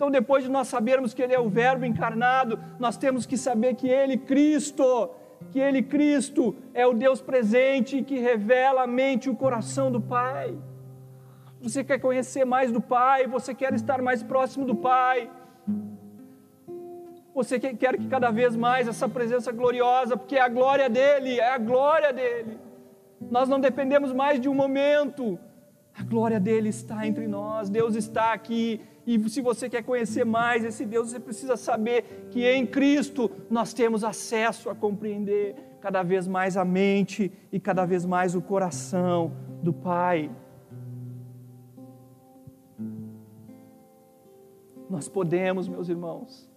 Então, 0.02 0.10
depois 0.10 0.42
de 0.42 0.50
nós 0.50 0.66
sabermos 0.66 1.14
que 1.14 1.22
Ele 1.22 1.32
é 1.32 1.38
o 1.38 1.48
Verbo 1.48 1.84
encarnado, 1.84 2.58
nós 2.76 2.96
temos 2.96 3.24
que 3.24 3.36
saber 3.36 3.76
que 3.76 3.88
Ele, 3.88 4.16
Cristo, 4.16 5.10
que 5.52 5.60
Ele, 5.60 5.80
Cristo, 5.80 6.56
é 6.74 6.84
o 6.84 6.92
Deus 6.92 7.20
presente 7.20 8.02
que 8.02 8.18
revela 8.18 8.82
a 8.82 8.86
mente 8.88 9.26
e 9.26 9.30
o 9.30 9.36
coração 9.36 9.92
do 9.92 10.00
Pai. 10.00 10.58
Você 11.60 11.84
quer 11.84 12.00
conhecer 12.00 12.44
mais 12.44 12.72
do 12.72 12.80
Pai, 12.80 13.28
você 13.28 13.54
quer 13.54 13.72
estar 13.74 14.02
mais 14.02 14.24
próximo 14.24 14.66
do 14.66 14.74
Pai. 14.74 15.30
Você 17.32 17.60
quer 17.60 17.96
que 17.96 18.08
cada 18.08 18.32
vez 18.32 18.56
mais 18.56 18.88
essa 18.88 19.08
presença 19.08 19.52
gloriosa, 19.52 20.16
porque 20.16 20.34
é 20.34 20.40
a 20.40 20.48
glória 20.48 20.90
dele, 20.90 21.38
é 21.38 21.48
a 21.48 21.58
glória 21.58 22.12
dele. 22.12 22.58
Nós 23.30 23.48
não 23.48 23.60
dependemos 23.60 24.12
mais 24.12 24.40
de 24.40 24.48
um 24.48 24.54
momento, 24.54 25.38
a 25.94 26.02
glória 26.02 26.40
dele 26.40 26.68
está 26.70 27.06
entre 27.06 27.26
nós, 27.26 27.68
Deus 27.68 27.94
está 27.94 28.32
aqui, 28.32 28.80
e 29.06 29.18
se 29.28 29.40
você 29.40 29.68
quer 29.68 29.82
conhecer 29.82 30.24
mais 30.24 30.64
esse 30.64 30.86
Deus, 30.86 31.10
você 31.10 31.20
precisa 31.20 31.56
saber 31.56 32.28
que 32.30 32.46
em 32.46 32.64
Cristo 32.66 33.30
nós 33.50 33.72
temos 33.74 34.04
acesso 34.04 34.70
a 34.70 34.74
compreender 34.74 35.56
cada 35.80 36.02
vez 36.02 36.28
mais 36.28 36.56
a 36.56 36.64
mente 36.64 37.32
e 37.50 37.58
cada 37.58 37.84
vez 37.84 38.06
mais 38.06 38.34
o 38.34 38.40
coração 38.40 39.32
do 39.62 39.72
Pai. 39.72 40.30
Nós 44.88 45.08
podemos, 45.08 45.66
meus 45.68 45.88
irmãos, 45.88 46.48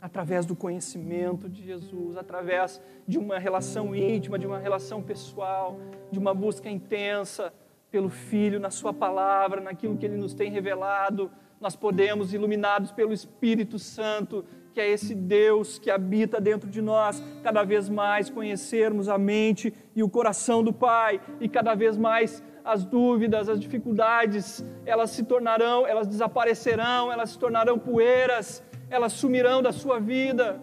através 0.00 0.46
do 0.46 0.56
conhecimento 0.56 1.48
de 1.48 1.62
Jesus, 1.62 2.16
através 2.16 2.80
de 3.06 3.18
uma 3.18 3.38
relação 3.38 3.94
íntima, 3.94 4.38
de 4.38 4.46
uma 4.46 4.58
relação 4.58 5.02
pessoal, 5.02 5.78
de 6.10 6.18
uma 6.18 6.32
busca 6.32 6.70
intensa 6.70 7.52
pelo 7.94 8.08
Filho, 8.08 8.58
na 8.58 8.70
Sua 8.70 8.92
palavra, 8.92 9.60
naquilo 9.60 9.96
que 9.96 10.04
Ele 10.04 10.16
nos 10.16 10.34
tem 10.34 10.50
revelado 10.50 11.30
nós 11.60 11.76
podemos, 11.76 12.34
iluminados 12.34 12.92
pelo 12.92 13.12
Espírito 13.12 13.78
Santo, 13.78 14.44
que 14.74 14.80
é 14.80 14.90
esse 14.90 15.14
Deus 15.14 15.78
que 15.78 15.90
habita 15.90 16.40
dentro 16.40 16.68
de 16.68 16.82
nós, 16.82 17.22
cada 17.42 17.62
vez 17.62 17.88
mais 17.88 18.28
conhecermos 18.28 19.08
a 19.08 19.16
mente 19.16 19.72
e 19.94 20.02
o 20.02 20.08
coração 20.10 20.62
do 20.62 20.72
Pai, 20.72 21.20
e 21.40 21.48
cada 21.48 21.74
vez 21.74 21.96
mais 21.96 22.42
as 22.64 22.84
dúvidas, 22.84 23.48
as 23.48 23.60
dificuldades, 23.60 24.64
elas 24.84 25.10
se 25.10 25.22
tornarão, 25.24 25.86
elas 25.86 26.06
desaparecerão, 26.06 27.12
elas 27.12 27.30
se 27.30 27.38
tornarão 27.38 27.78
poeiras, 27.78 28.62
elas 28.90 29.12
sumirão 29.12 29.62
da 29.62 29.72
sua 29.72 30.00
vida. 30.00 30.60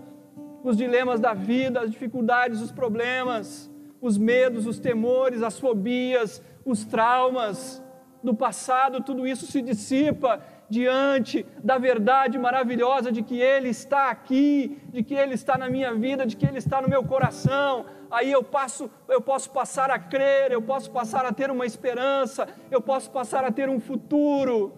Os 0.64 0.78
dilemas 0.78 1.20
da 1.20 1.34
vida, 1.34 1.82
as 1.82 1.90
dificuldades, 1.90 2.62
os 2.62 2.72
problemas, 2.72 3.71
os 4.02 4.18
medos, 4.18 4.66
os 4.66 4.80
temores, 4.80 5.44
as 5.44 5.60
fobias, 5.60 6.42
os 6.66 6.84
traumas, 6.84 7.82
do 8.24 8.34
passado, 8.34 9.02
tudo 9.02 9.28
isso 9.28 9.46
se 9.48 9.62
dissipa 9.62 10.42
diante 10.70 11.46
da 11.64 11.78
verdade 11.78 12.38
maravilhosa 12.38 13.12
de 13.12 13.22
que 13.22 13.40
Ele 13.42 13.70
está 13.70 14.10
aqui, 14.10 14.80
de 14.90 15.04
que 15.04 15.14
Ele 15.14 15.34
está 15.34 15.58
na 15.58 15.70
minha 15.70 15.94
vida, 15.94 16.26
de 16.26 16.36
que 16.36 16.46
Ele 16.46 16.60
está 16.60 16.82
no 16.82 16.88
meu 16.88 17.04
coração. 17.04 17.86
Aí 18.10 18.32
eu, 18.32 18.44
passo, 18.44 18.90
eu 19.10 19.22
posso 19.22 19.50
passar 19.50 19.90
a 19.90 20.00
crer, 20.00 20.52
eu 20.52 20.62
posso 20.62 20.92
passar 20.92 21.26
a 21.26 21.34
ter 21.34 21.50
uma 21.50 21.66
esperança, 21.66 22.48
eu 22.70 22.82
posso 22.82 23.10
passar 23.10 23.44
a 23.44 23.52
ter 23.52 23.70
um 23.70 23.80
futuro. 23.80 24.74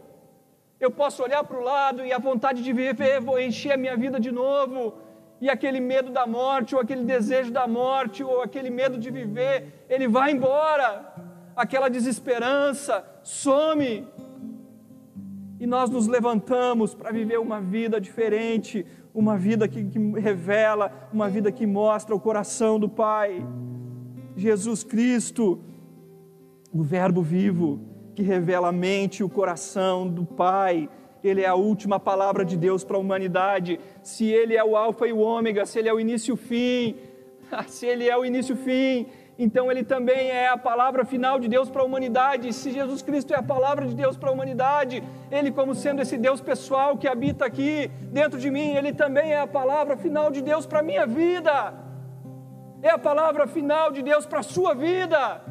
Eu 0.80 0.92
posso 0.92 1.24
olhar 1.24 1.44
para 1.44 1.58
o 1.58 1.64
lado 1.64 2.06
e 2.06 2.12
a 2.12 2.18
vontade 2.18 2.62
de 2.62 2.74
viver, 2.74 3.22
vou 3.22 3.40
encher 3.40 3.74
a 3.74 3.78
minha 3.78 3.96
vida 3.96 4.20
de 4.20 4.32
novo. 4.32 4.96
E 5.43 5.49
aquele 5.49 5.82
medo 5.82 6.10
da 6.10 6.25
morte, 6.25 6.73
ou 6.73 6.79
aquele 6.79 7.03
desejo 7.03 7.51
da 7.51 7.67
morte, 7.67 8.23
ou 8.23 8.41
aquele 8.41 8.69
medo 8.69 8.97
de 8.97 9.10
viver, 9.12 9.86
ele 9.89 10.08
vai 10.08 10.32
embora. 10.32 10.89
Aquela 11.53 11.89
desesperança 11.89 13.06
some 13.21 14.08
e 15.60 15.65
nós 15.67 15.89
nos 15.89 16.08
levantamos 16.08 16.95
para 16.95 17.12
viver 17.12 17.39
uma 17.39 17.60
vida 17.60 17.99
diferente, 17.99 18.86
uma 19.13 19.38
vida 19.38 19.67
que, 19.67 19.84
que, 19.84 19.99
revela, 20.17 21.10
uma 21.12 21.27
vida 21.29 21.51
que 21.51 21.65
mostra 21.65 22.15
o 22.15 22.21
coração 22.21 22.79
do 22.79 22.88
Pai. 22.88 23.45
Jesus 24.38 24.82
Cristo, 24.82 25.60
o 26.71 26.82
Verbo 26.84 27.21
vivo, 27.21 27.82
que 28.15 28.23
revela 28.23 28.69
a 28.69 28.71
mente 28.71 29.19
e 29.19 29.23
o 29.25 29.29
coração 29.29 30.08
do 30.08 30.23
Pai. 30.23 30.89
Ele 31.24 31.42
é 31.42 31.48
a 31.48 31.56
última 31.56 32.00
palavra 32.00 32.44
de 32.44 32.58
Deus 32.58 32.84
para 32.84 32.98
a 32.98 33.00
humanidade. 33.00 33.80
Se 34.02 34.26
Ele 34.26 34.56
é 34.56 34.64
o 34.64 34.76
Alfa 34.76 35.08
e 35.08 35.14
o 35.14 35.20
Ômega, 35.20 35.66
se 35.66 35.80
Ele 35.80 35.90
é 35.90 35.94
o 35.94 36.00
início 36.00 36.32
e 36.32 36.34
o 36.34 36.38
fim, 36.38 36.98
se 37.68 37.86
Ele 37.86 38.10
é 38.10 38.18
o 38.18 38.26
início 38.26 38.54
e 38.56 38.60
o 38.60 38.62
fim, 38.62 39.08
então 39.38 39.72
ele 39.72 39.84
também 39.84 40.30
é 40.30 40.48
a 40.48 40.58
palavra 40.58 41.04
final 41.06 41.40
de 41.40 41.48
Deus 41.48 41.70
para 41.70 41.82
a 41.82 41.86
humanidade. 41.86 42.54
Se 42.54 42.72
Jesus 42.72 43.02
Cristo 43.02 43.34
é 43.34 43.38
a 43.38 43.44
palavra 43.44 43.88
de 43.88 43.96
Deus 43.96 44.16
para 44.16 44.30
a 44.30 44.32
humanidade, 44.32 45.04
ele, 45.32 45.52
como 45.52 45.74
sendo 45.74 46.02
esse 46.02 46.18
Deus 46.18 46.40
pessoal 46.40 46.98
que 46.98 47.08
habita 47.08 47.46
aqui 47.46 47.90
dentro 48.12 48.40
de 48.40 48.52
mim, 48.52 48.76
ele 48.76 48.94
também 48.94 49.32
é 49.32 49.40
a 49.40 49.48
palavra 49.48 49.98
final 49.98 50.30
de 50.30 50.42
Deus 50.42 50.66
para 50.66 50.80
a 50.80 50.84
minha 50.84 51.08
vida. 51.08 51.74
É 52.82 52.90
a 52.90 52.98
palavra 52.98 53.48
final 53.48 53.92
de 53.92 54.04
Deus 54.04 54.26
para 54.26 54.40
a 54.40 54.44
sua 54.44 54.76
vida. 54.76 55.42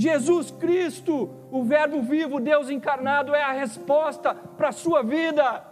Jesus 0.00 0.50
Cristo, 0.50 1.28
o 1.50 1.62
Verbo 1.62 2.00
vivo, 2.00 2.40
Deus 2.40 2.70
encarnado, 2.70 3.34
é 3.34 3.42
a 3.42 3.52
resposta 3.52 4.34
para 4.34 4.70
a 4.70 4.72
sua 4.72 5.02
vida. 5.02 5.62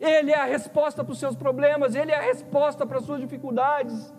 Ele 0.00 0.30
é 0.32 0.40
a 0.40 0.46
resposta 0.46 1.04
para 1.04 1.12
os 1.12 1.18
seus 1.18 1.36
problemas, 1.36 1.94
ele 1.94 2.10
é 2.10 2.16
a 2.16 2.22
resposta 2.22 2.86
para 2.86 2.96
as 2.96 3.04
suas 3.04 3.20
dificuldades. 3.20 4.10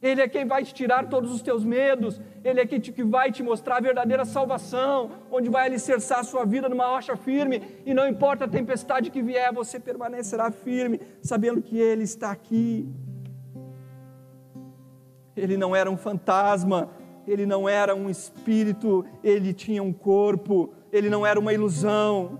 Ele 0.00 0.20
é 0.22 0.28
quem 0.28 0.46
vai 0.46 0.62
te 0.62 0.72
tirar 0.72 1.08
todos 1.08 1.32
os 1.32 1.42
teus 1.42 1.64
medos, 1.64 2.20
Ele 2.44 2.60
é 2.60 2.66
quem 2.66 2.78
te, 2.78 2.92
que 2.92 3.02
vai 3.02 3.32
te 3.32 3.42
mostrar 3.42 3.78
a 3.78 3.80
verdadeira 3.80 4.24
salvação, 4.24 5.10
onde 5.28 5.48
vai 5.48 5.66
alicerçar 5.66 6.18
a 6.20 6.24
sua 6.24 6.44
vida 6.44 6.68
numa 6.68 6.86
rocha 6.86 7.16
firme, 7.16 7.62
e 7.86 7.94
não 7.94 8.06
importa 8.06 8.44
a 8.44 8.48
tempestade 8.48 9.10
que 9.10 9.22
vier, 9.22 9.52
você 9.52 9.80
permanecerá 9.80 10.50
firme, 10.52 11.00
sabendo 11.20 11.62
que 11.62 11.78
Ele 11.78 12.04
está 12.04 12.30
aqui. 12.30 12.86
Ele 15.34 15.56
não 15.56 15.74
era 15.74 15.90
um 15.90 15.96
fantasma, 15.96 16.90
ele 17.26 17.46
não 17.46 17.68
era 17.68 17.94
um 17.94 18.08
espírito, 18.10 19.04
ele 19.22 19.52
tinha 19.52 19.82
um 19.82 19.92
corpo, 19.92 20.72
ele 20.92 21.08
não 21.08 21.26
era 21.26 21.38
uma 21.38 21.52
ilusão. 21.52 22.38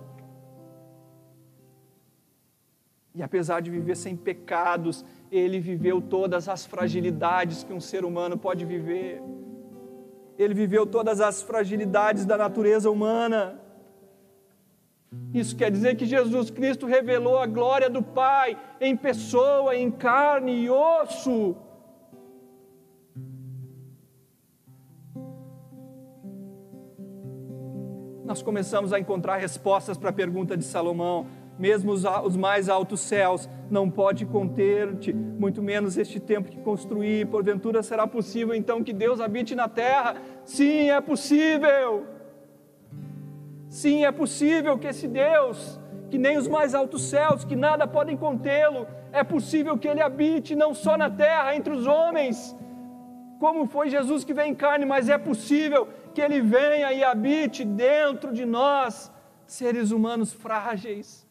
E 3.15 3.23
apesar 3.23 3.61
de 3.61 3.71
viver 3.71 3.97
sem 3.97 4.17
pecados, 4.17 5.05
ele 5.31 5.61
viveu 5.61 6.01
todas 6.01 6.49
as 6.49 6.67
fragilidades 6.67 7.63
que 7.63 7.73
um 7.73 7.81
ser 7.81 8.05
humano 8.05 8.37
pode 8.37 8.65
viver. 8.65 9.23
Ele 10.37 10.53
viveu 10.53 10.85
todas 10.85 11.21
as 11.21 11.41
fragilidades 11.41 12.25
da 12.27 12.37
natureza 12.37 12.91
humana. 12.91 13.61
Isso 15.33 15.57
quer 15.57 15.71
dizer 15.71 15.97
que 15.97 16.07
Jesus 16.07 16.51
Cristo 16.51 16.87
revelou 16.87 17.39
a 17.39 17.47
glória 17.47 17.89
do 17.89 18.03
Pai 18.03 18.59
em 18.81 18.97
pessoa, 18.97 19.77
em 19.77 19.91
carne 19.91 20.65
e 20.65 20.71
osso. 20.71 21.57
Nós 28.25 28.43
começamos 28.43 28.93
a 28.93 28.99
encontrar 28.99 29.37
respostas 29.37 29.99
para 29.99 30.11
a 30.11 30.13
pergunta 30.13 30.57
de 30.57 30.65
Salomão 30.65 31.27
mesmo 31.59 31.93
os, 31.93 32.37
mais 32.37 32.69
altos 32.69 33.01
céus 33.01 33.49
não 33.71 33.89
pode 33.89 34.27
conter-te, 34.27 35.13
muito 35.13 35.63
menos 35.63 35.97
este 35.97 36.19
tempo 36.19 36.51
que 36.51 36.61
construí. 36.61 37.25
Porventura 37.25 37.83
será 37.83 38.07
possível 38.07 38.55
então 38.55 38.83
que 38.83 38.93
Deus 38.93 39.21
habite 39.21 39.55
na 39.55 39.69
terra? 39.69 40.17
Sim, 40.45 40.91
é 40.91 41.01
possível. 41.01 42.07
Sim, 43.69 44.05
é 44.05 44.13
possível 44.13 44.79
que 44.79 44.87
esse 44.87 45.09
Deus, 45.09 45.81
que 46.11 46.19
nem 46.19 46.37
os 46.39 46.47
mais 46.47 46.75
altos 46.75 47.03
céus, 47.05 47.45
que 47.45 47.57
nada 47.57 47.87
podem 47.87 48.17
contê-lo, 48.17 48.87
é 49.13 49.25
possível 49.25 49.79
que 49.79 49.89
ele 49.89 50.03
habite 50.03 50.55
não 50.55 50.75
só 50.75 50.97
na 50.97 51.11
terra, 51.11 51.57
entre 51.57 51.73
os 51.73 51.87
homens, 51.87 52.55
como 53.39 53.67
foi 53.67 53.89
Jesus 53.89 54.25
que 54.25 54.35
veio 54.35 54.49
em 54.49 54.55
carne, 54.55 54.85
mas 54.85 55.09
é 55.09 55.19
possível 55.19 55.89
que 56.15 56.21
ele 56.21 56.41
venha 56.41 56.93
e 56.93 57.03
habite 57.03 57.65
dentro 57.65 58.33
de 58.33 58.45
nós, 58.45 59.13
seres 59.47 59.91
humanos 59.91 60.33
frágeis 60.33 61.25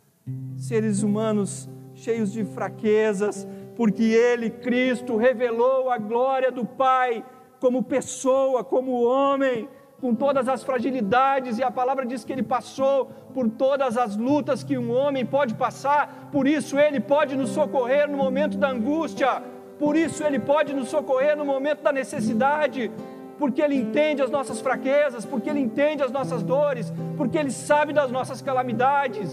seres 0.57 1.03
humanos 1.03 1.69
cheios 1.93 2.31
de 2.31 2.43
fraquezas, 2.43 3.47
porque 3.75 4.03
Ele, 4.03 4.49
Cristo, 4.49 5.17
revelou 5.17 5.89
a 5.89 5.97
glória 5.97 6.51
do 6.51 6.65
Pai 6.65 7.23
como 7.59 7.83
pessoa, 7.83 8.63
como 8.63 9.03
homem, 9.03 9.69
com 9.99 10.13
todas 10.13 10.49
as 10.49 10.63
fragilidades, 10.63 11.57
e 11.57 11.63
a 11.63 11.71
palavra 11.71 12.05
diz 12.05 12.25
que 12.25 12.33
Ele 12.33 12.43
passou 12.43 13.05
por 13.33 13.49
todas 13.49 13.97
as 13.97 14.17
lutas 14.17 14.63
que 14.63 14.77
um 14.77 14.91
homem 14.91 15.25
pode 15.25 15.55
passar, 15.55 16.29
por 16.31 16.47
isso 16.47 16.77
Ele 16.77 16.99
pode 16.99 17.35
nos 17.35 17.49
socorrer 17.51 18.09
no 18.09 18.17
momento 18.17 18.57
da 18.57 18.69
angústia, 18.69 19.41
por 19.83 19.97
isso 19.97 20.23
Ele 20.23 20.39
pode 20.39 20.73
nos 20.73 20.87
socorrer 20.87 21.35
no 21.35 21.43
momento 21.43 21.81
da 21.83 21.91
necessidade, 21.91 22.89
porque 23.37 23.61
Ele 23.61 23.75
entende 23.75 24.21
as 24.21 24.31
nossas 24.31 24.61
fraquezas, 24.61 25.25
porque 25.25 25.49
Ele 25.49 25.59
entende 25.59 26.01
as 26.01 26.09
nossas 26.09 26.41
dores, 26.41 26.89
porque 27.17 27.37
Ele 27.37 27.51
sabe 27.51 27.91
das 27.91 28.09
nossas 28.09 28.41
calamidades. 28.41 29.29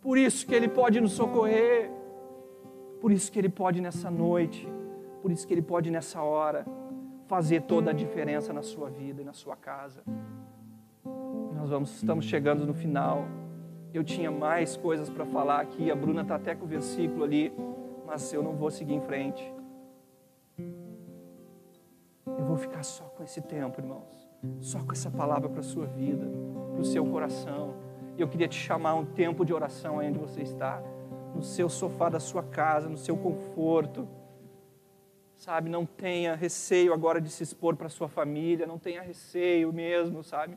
Por 0.00 0.16
isso 0.16 0.46
que 0.46 0.54
Ele 0.54 0.66
pode 0.66 0.98
nos 0.98 1.12
socorrer, 1.12 1.90
por 3.02 3.12
isso 3.12 3.30
que 3.30 3.38
Ele 3.38 3.50
pode 3.50 3.82
nessa 3.82 4.10
noite, 4.10 4.66
por 5.20 5.30
isso 5.30 5.46
que 5.46 5.52
Ele 5.52 5.60
pode 5.60 5.90
nessa 5.90 6.22
hora 6.22 6.64
fazer 7.26 7.60
toda 7.72 7.90
a 7.90 7.92
diferença 7.92 8.50
na 8.50 8.62
sua 8.62 8.88
vida 8.88 9.20
e 9.20 9.26
na 9.26 9.34
sua 9.34 9.56
casa. 9.56 10.02
Nós 11.54 11.68
vamos, 11.68 11.94
estamos 11.96 12.24
chegando 12.24 12.64
no 12.64 12.72
final. 12.72 13.26
Eu 13.92 14.02
tinha 14.02 14.30
mais 14.30 14.74
coisas 14.74 15.10
para 15.10 15.26
falar 15.26 15.60
aqui, 15.60 15.90
a 15.90 15.94
Bruna 15.94 16.22
está 16.22 16.36
até 16.36 16.54
com 16.54 16.64
o 16.64 16.68
versículo 16.68 17.24
ali, 17.24 17.52
mas 18.06 18.32
eu 18.32 18.42
não 18.42 18.52
vou 18.54 18.70
seguir 18.70 18.94
em 18.94 19.00
frente. 19.00 19.52
Eu 22.26 22.44
vou 22.44 22.56
ficar 22.56 22.82
só 22.82 23.04
com 23.04 23.22
esse 23.22 23.40
tempo, 23.40 23.80
irmãos, 23.80 24.28
só 24.60 24.78
com 24.78 24.92
essa 24.92 25.10
palavra 25.10 25.48
para 25.48 25.60
a 25.60 25.64
sua 25.64 25.86
vida, 25.86 26.26
para 26.72 26.80
o 26.80 26.84
seu 26.84 27.04
coração. 27.06 27.74
E 28.16 28.20
eu 28.20 28.28
queria 28.28 28.48
te 28.48 28.58
chamar 28.58 28.90
a 28.90 28.94
um 28.94 29.04
tempo 29.04 29.44
de 29.44 29.52
oração 29.52 29.98
aí 29.98 30.08
onde 30.08 30.18
você 30.18 30.42
está, 30.42 30.82
no 31.34 31.42
seu 31.42 31.68
sofá 31.68 32.08
da 32.08 32.20
sua 32.20 32.42
casa, 32.42 32.88
no 32.88 32.96
seu 32.96 33.16
conforto. 33.16 34.08
Sabe, 35.34 35.68
não 35.68 35.84
tenha 35.84 36.34
receio 36.34 36.94
agora 36.94 37.20
de 37.20 37.28
se 37.28 37.42
expor 37.42 37.76
para 37.76 37.88
a 37.88 37.90
sua 37.90 38.08
família, 38.08 38.66
não 38.66 38.78
tenha 38.78 39.02
receio 39.02 39.72
mesmo, 39.72 40.22
sabe? 40.22 40.56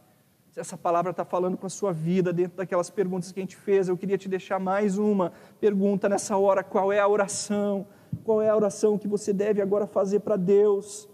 Essa 0.60 0.78
palavra 0.78 1.12
está 1.12 1.24
falando 1.24 1.56
para 1.56 1.67
a 1.67 1.69
sua 1.69 1.93
vida, 1.93 2.34
dentro 2.34 2.58
daquelas 2.58 2.89
perguntas 2.89 3.32
que 3.32 3.39
a 3.39 3.43
gente 3.43 3.56
fez, 3.56 3.88
eu 3.88 3.95
queria 3.95 4.17
te 4.17 4.28
deixar 4.28 4.60
mais 4.60 4.98
uma 4.98 5.32
pergunta 5.58 6.10
nessa 6.10 6.36
hora: 6.36 6.62
qual 6.63 6.91
é 6.91 7.00
a 7.00 7.08
oração? 7.08 7.88
Qual 8.26 8.41
é 8.41 8.50
a 8.50 8.56
oração 8.56 8.98
que 8.98 9.08
você 9.08 9.32
deve 9.32 9.62
agora 9.62 9.88
fazer 9.88 10.19
para 10.19 10.36
Deus? 10.36 11.08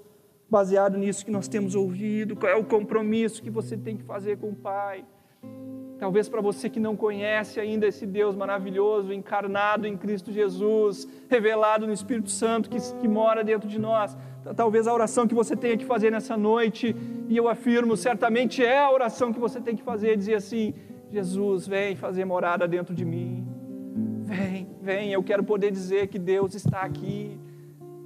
Baseado 0.50 0.98
nisso 0.98 1.24
que 1.24 1.30
nós 1.30 1.48
temos 1.48 1.76
ouvido, 1.76 2.36
qual 2.36 2.52
é 2.52 2.56
o 2.56 2.64
compromisso 2.64 3.44
que 3.44 3.52
você 3.52 3.78
tem 3.78 3.96
que 3.96 4.04
fazer 4.04 4.38
com 4.38 4.50
o 4.50 4.56
Pai? 4.56 5.06
Talvez 6.00 6.28
para 6.28 6.42
você 6.42 6.68
que 6.68 6.80
não 6.80 6.96
conhece 6.96 7.60
ainda 7.60 7.88
esse 7.88 8.06
Deus 8.06 8.36
maravilhoso, 8.36 9.14
encarnado 9.14 9.88
em 9.88 9.96
Cristo 9.96 10.32
Jesus, 10.32 11.08
revelado 11.30 11.86
no 11.86 11.94
Espírito 11.94 12.30
Santo 12.30 12.70
que, 12.70 12.78
que 13.00 13.08
mora 13.08 13.44
dentro 13.44 13.70
de 13.70 13.80
nós, 13.80 14.18
talvez 14.54 14.88
a 14.88 14.94
oração 14.94 15.28
que 15.28 15.34
você 15.34 15.56
tenha 15.56 15.78
que 15.78 15.86
fazer 15.86 16.12
nessa 16.12 16.38
noite, 16.38 16.96
e 17.28 17.36
eu 17.36 17.48
afirmo, 17.48 17.98
certamente 17.98 18.64
é 18.64 18.80
a 18.80 18.92
oração 18.92 19.34
que 19.34 19.40
você 19.40 19.60
tem 19.60 19.76
que 19.76 19.84
fazer, 19.84 20.18
dizer 20.18 20.36
assim: 20.36 20.74
Jesus, 21.12 21.68
vem 21.68 21.96
fazer 21.96 22.26
morada 22.26 22.68
dentro 22.68 22.94
de 22.94 23.06
mim. 23.06 23.48
Vem, 24.24 24.68
vem, 24.82 25.12
eu 25.12 25.24
quero 25.24 25.44
poder 25.44 25.72
dizer 25.72 26.08
que 26.08 26.20
Deus 26.20 26.54
está 26.54 26.82
aqui. 26.82 27.40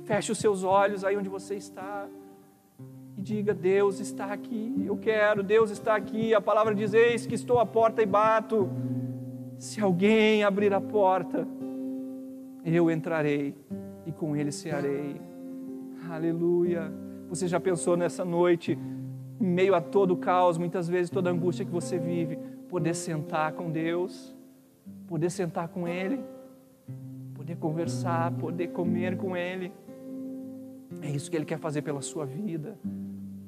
Feche 0.06 0.32
os 0.32 0.38
seus 0.38 0.64
olhos 0.64 1.04
aí 1.04 1.16
onde 1.18 1.30
você 1.30 1.56
está 1.56 2.08
e 3.18 3.22
diga: 3.22 3.54
Deus 3.54 4.00
está 4.00 4.32
aqui, 4.32 4.84
eu 4.86 4.98
quero, 4.98 5.44
Deus 5.44 5.70
está 5.70 5.96
aqui. 5.96 6.34
A 6.34 6.42
palavra 6.42 6.74
diz: 6.74 6.94
Eis 6.94 7.26
que 7.26 7.36
estou 7.36 7.60
à 7.60 7.66
porta 7.66 8.02
e 8.02 8.06
bato. 8.06 8.70
Se 9.58 9.82
alguém 9.82 10.44
abrir 10.44 10.74
a 10.74 10.80
porta, 10.80 11.46
eu 12.64 12.90
entrarei 12.90 13.54
e 14.06 14.12
com 14.12 14.36
ele 14.36 14.54
cearei. 14.54 15.29
Aleluia. 16.08 16.92
Você 17.28 17.48
já 17.48 17.60
pensou 17.60 17.98
nessa 17.98 18.24
noite 18.24 18.78
em 19.40 19.48
meio 19.48 19.74
a 19.74 19.82
todo 19.82 20.12
o 20.12 20.18
caos, 20.18 20.58
muitas 20.58 20.88
vezes 20.88 21.10
toda 21.10 21.30
a 21.30 21.34
angústia 21.34 21.66
que 21.66 21.72
você 21.72 21.98
vive, 21.98 22.38
poder 22.68 22.94
sentar 22.94 23.54
com 23.54 23.72
Deus, 23.72 24.36
poder 25.08 25.30
sentar 25.30 25.68
com 25.70 25.88
Ele, 25.88 26.20
poder 27.34 27.56
conversar, 27.56 28.32
poder 28.34 28.68
comer 28.70 29.18
com 29.18 29.36
Ele. 29.36 29.72
É 31.02 31.10
isso 31.10 31.30
que 31.30 31.38
Ele 31.38 31.46
quer 31.46 31.60
fazer 31.60 31.82
pela 31.82 32.02
sua 32.02 32.26
vida. 32.26 32.78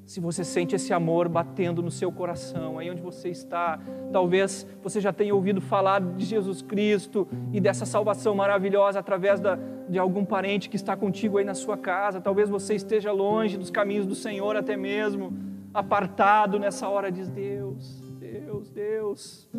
Se 0.05 0.19
você 0.19 0.43
sente 0.43 0.75
esse 0.75 0.93
amor 0.93 1.29
batendo 1.29 1.81
no 1.81 1.91
seu 1.91 2.11
coração, 2.11 2.77
aí 2.77 2.89
onde 2.89 3.01
você 3.01 3.29
está, 3.29 3.79
talvez 4.11 4.67
você 4.83 4.99
já 4.99 5.13
tenha 5.13 5.33
ouvido 5.33 5.61
falar 5.61 6.01
de 6.01 6.25
Jesus 6.25 6.61
Cristo 6.61 7.27
e 7.53 7.61
dessa 7.61 7.85
salvação 7.85 8.35
maravilhosa 8.35 8.99
através 8.99 9.39
da, 9.39 9.57
de 9.87 9.97
algum 9.97 10.25
parente 10.25 10.69
que 10.69 10.75
está 10.75 10.95
contigo 10.95 11.37
aí 11.37 11.45
na 11.45 11.53
sua 11.53 11.77
casa. 11.77 12.19
Talvez 12.19 12.49
você 12.49 12.75
esteja 12.75 13.11
longe 13.11 13.57
dos 13.57 13.69
caminhos 13.69 14.05
do 14.05 14.15
Senhor, 14.15 14.55
até 14.55 14.75
mesmo 14.75 15.33
apartado 15.73 16.59
nessa 16.59 16.89
hora. 16.89 17.11
Diz 17.11 17.29
Deus, 17.29 18.01
Deus, 18.19 18.69
Deus, 18.69 19.49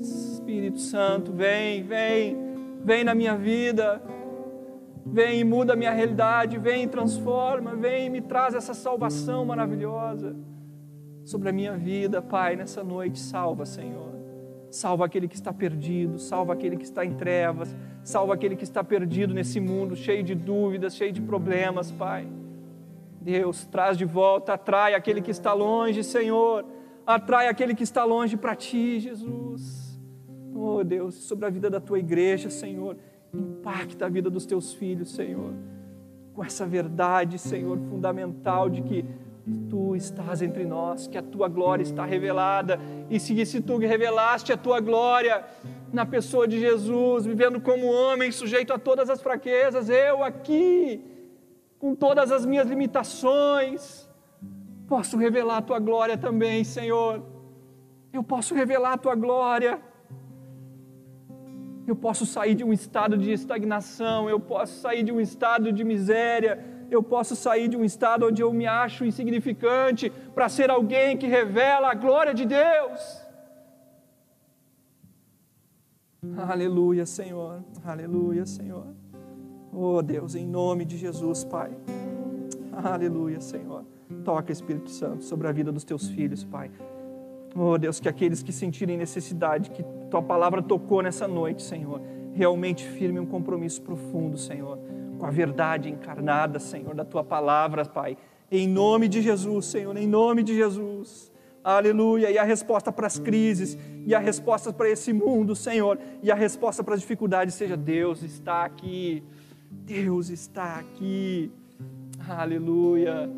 Espírito 0.00 0.80
Santo, 0.80 1.32
vem, 1.32 1.82
vem, 1.82 2.36
vem 2.82 3.04
na 3.04 3.14
minha 3.14 3.36
vida 3.36 4.02
Vem 5.06 5.40
e 5.40 5.44
muda 5.44 5.74
a 5.74 5.76
minha 5.76 5.92
realidade, 5.92 6.58
vem 6.58 6.84
e 6.84 6.88
transforma, 6.88 7.74
vem 7.76 8.06
e 8.06 8.10
me 8.10 8.22
traz 8.22 8.54
essa 8.54 8.72
salvação 8.72 9.44
maravilhosa 9.44 10.34
sobre 11.24 11.50
a 11.50 11.52
minha 11.52 11.76
vida, 11.76 12.22
Pai, 12.22 12.56
nessa 12.56 12.82
noite. 12.82 13.18
Salva, 13.18 13.66
Senhor. 13.66 14.14
Salva 14.70 15.04
aquele 15.04 15.28
que 15.28 15.34
está 15.34 15.52
perdido, 15.52 16.18
salva 16.18 16.54
aquele 16.54 16.76
que 16.76 16.84
está 16.84 17.04
em 17.04 17.14
trevas, 17.14 17.74
salva 18.02 18.34
aquele 18.34 18.56
que 18.56 18.64
está 18.64 18.82
perdido 18.82 19.34
nesse 19.34 19.60
mundo, 19.60 19.94
cheio 19.94 20.22
de 20.22 20.34
dúvidas, 20.34 20.96
cheio 20.96 21.12
de 21.12 21.20
problemas, 21.20 21.92
Pai. 21.92 22.26
Deus, 23.20 23.66
traz 23.66 23.96
de 23.96 24.04
volta, 24.04 24.54
atrai 24.54 24.94
aquele 24.94 25.20
que 25.20 25.30
está 25.30 25.52
longe, 25.52 26.02
Senhor. 26.02 26.64
Atrai 27.06 27.48
aquele 27.48 27.74
que 27.74 27.82
está 27.82 28.04
longe 28.04 28.36
para 28.36 28.56
ti, 28.56 28.98
Jesus. 28.98 30.00
Oh, 30.54 30.82
Deus, 30.82 31.14
sobre 31.14 31.44
a 31.44 31.50
vida 31.50 31.68
da 31.68 31.80
tua 31.80 31.98
igreja, 31.98 32.48
Senhor 32.48 32.96
Impacta 33.34 34.06
a 34.06 34.08
vida 34.08 34.30
dos 34.30 34.46
teus 34.46 34.72
filhos, 34.72 35.10
Senhor, 35.10 35.52
com 36.32 36.44
essa 36.44 36.66
verdade, 36.66 37.38
Senhor, 37.38 37.78
fundamental 37.78 38.70
de 38.70 38.82
que 38.82 39.04
tu 39.68 39.94
estás 39.94 40.40
entre 40.40 40.64
nós, 40.64 41.06
que 41.06 41.18
a 41.18 41.22
tua 41.22 41.48
glória 41.48 41.82
está 41.82 42.04
revelada. 42.04 42.78
E 43.10 43.20
se, 43.20 43.44
se 43.44 43.60
tu 43.60 43.76
revelaste 43.76 44.52
a 44.52 44.56
tua 44.56 44.80
glória 44.80 45.44
na 45.92 46.06
pessoa 46.06 46.48
de 46.48 46.58
Jesus, 46.58 47.26
vivendo 47.26 47.60
como 47.60 47.86
homem, 47.86 48.32
sujeito 48.32 48.72
a 48.72 48.78
todas 48.78 49.10
as 49.10 49.20
fraquezas, 49.20 49.88
eu 49.88 50.24
aqui, 50.24 51.04
com 51.78 51.94
todas 51.94 52.32
as 52.32 52.46
minhas 52.46 52.68
limitações, 52.68 54.08
posso 54.88 55.16
revelar 55.16 55.58
a 55.58 55.62
tua 55.62 55.78
glória 55.78 56.16
também, 56.16 56.64
Senhor. 56.64 57.22
Eu 58.12 58.22
posso 58.22 58.54
revelar 58.54 58.94
a 58.94 58.98
tua 58.98 59.14
glória 59.14 59.80
eu 61.86 61.94
posso 61.94 62.24
sair 62.24 62.54
de 62.54 62.64
um 62.64 62.72
estado 62.72 63.16
de 63.16 63.30
estagnação, 63.32 64.28
eu 64.28 64.40
posso 64.40 64.80
sair 64.80 65.02
de 65.02 65.12
um 65.12 65.20
estado 65.20 65.72
de 65.72 65.84
miséria, 65.84 66.64
eu 66.90 67.02
posso 67.02 67.34
sair 67.36 67.68
de 67.68 67.76
um 67.76 67.84
estado 67.84 68.26
onde 68.26 68.42
eu 68.42 68.52
me 68.52 68.66
acho 68.66 69.04
insignificante 69.04 70.10
para 70.34 70.48
ser 70.48 70.70
alguém 70.70 71.16
que 71.16 71.26
revela 71.26 71.90
a 71.90 71.94
glória 71.94 72.32
de 72.32 72.44
Deus. 72.44 73.22
Aleluia, 76.36 77.04
Senhor. 77.04 77.62
Aleluia, 77.84 78.46
Senhor. 78.46 78.86
Oh 79.72 80.00
Deus, 80.00 80.34
em 80.34 80.46
nome 80.46 80.84
de 80.84 80.96
Jesus, 80.96 81.44
Pai. 81.44 81.70
Aleluia, 82.72 83.40
Senhor. 83.40 83.84
Toca, 84.24 84.52
Espírito 84.52 84.90
Santo, 84.90 85.24
sobre 85.24 85.48
a 85.48 85.52
vida 85.52 85.70
dos 85.70 85.84
teus 85.84 86.08
filhos, 86.08 86.44
Pai. 86.44 86.70
Oh 87.56 87.78
Deus, 87.78 88.00
que 88.00 88.08
aqueles 88.08 88.42
que 88.42 88.52
sentirem 88.52 88.96
necessidade, 88.96 89.70
que 89.70 89.84
tua 90.10 90.20
palavra 90.20 90.60
tocou 90.60 91.00
nessa 91.02 91.28
noite, 91.28 91.62
Senhor, 91.62 92.00
realmente 92.32 92.84
firme 92.84 93.20
um 93.20 93.26
compromisso 93.26 93.80
profundo, 93.80 94.36
Senhor, 94.36 94.78
com 95.18 95.24
a 95.24 95.30
verdade 95.30 95.88
encarnada, 95.88 96.58
Senhor, 96.58 96.94
da 96.94 97.04
tua 97.04 97.22
palavra, 97.22 97.84
Pai. 97.84 98.16
Em 98.50 98.66
nome 98.66 99.06
de 99.08 99.22
Jesus, 99.22 99.66
Senhor, 99.66 99.96
em 99.96 100.06
nome 100.06 100.42
de 100.42 100.54
Jesus. 100.54 101.32
Aleluia. 101.62 102.30
E 102.30 102.36
a 102.36 102.42
resposta 102.42 102.90
para 102.90 103.06
as 103.06 103.18
crises, 103.18 103.78
e 104.04 104.14
a 104.14 104.18
resposta 104.18 104.72
para 104.72 104.90
esse 104.90 105.12
mundo, 105.12 105.54
Senhor, 105.54 105.98
e 106.22 106.30
a 106.30 106.34
resposta 106.34 106.82
para 106.82 106.94
as 106.94 107.00
dificuldades 107.00 107.54
seja: 107.54 107.76
Deus 107.76 108.22
está 108.22 108.64
aqui. 108.64 109.22
Deus 109.70 110.28
está 110.28 110.76
aqui. 110.76 111.50
Aleluia. 112.28 113.30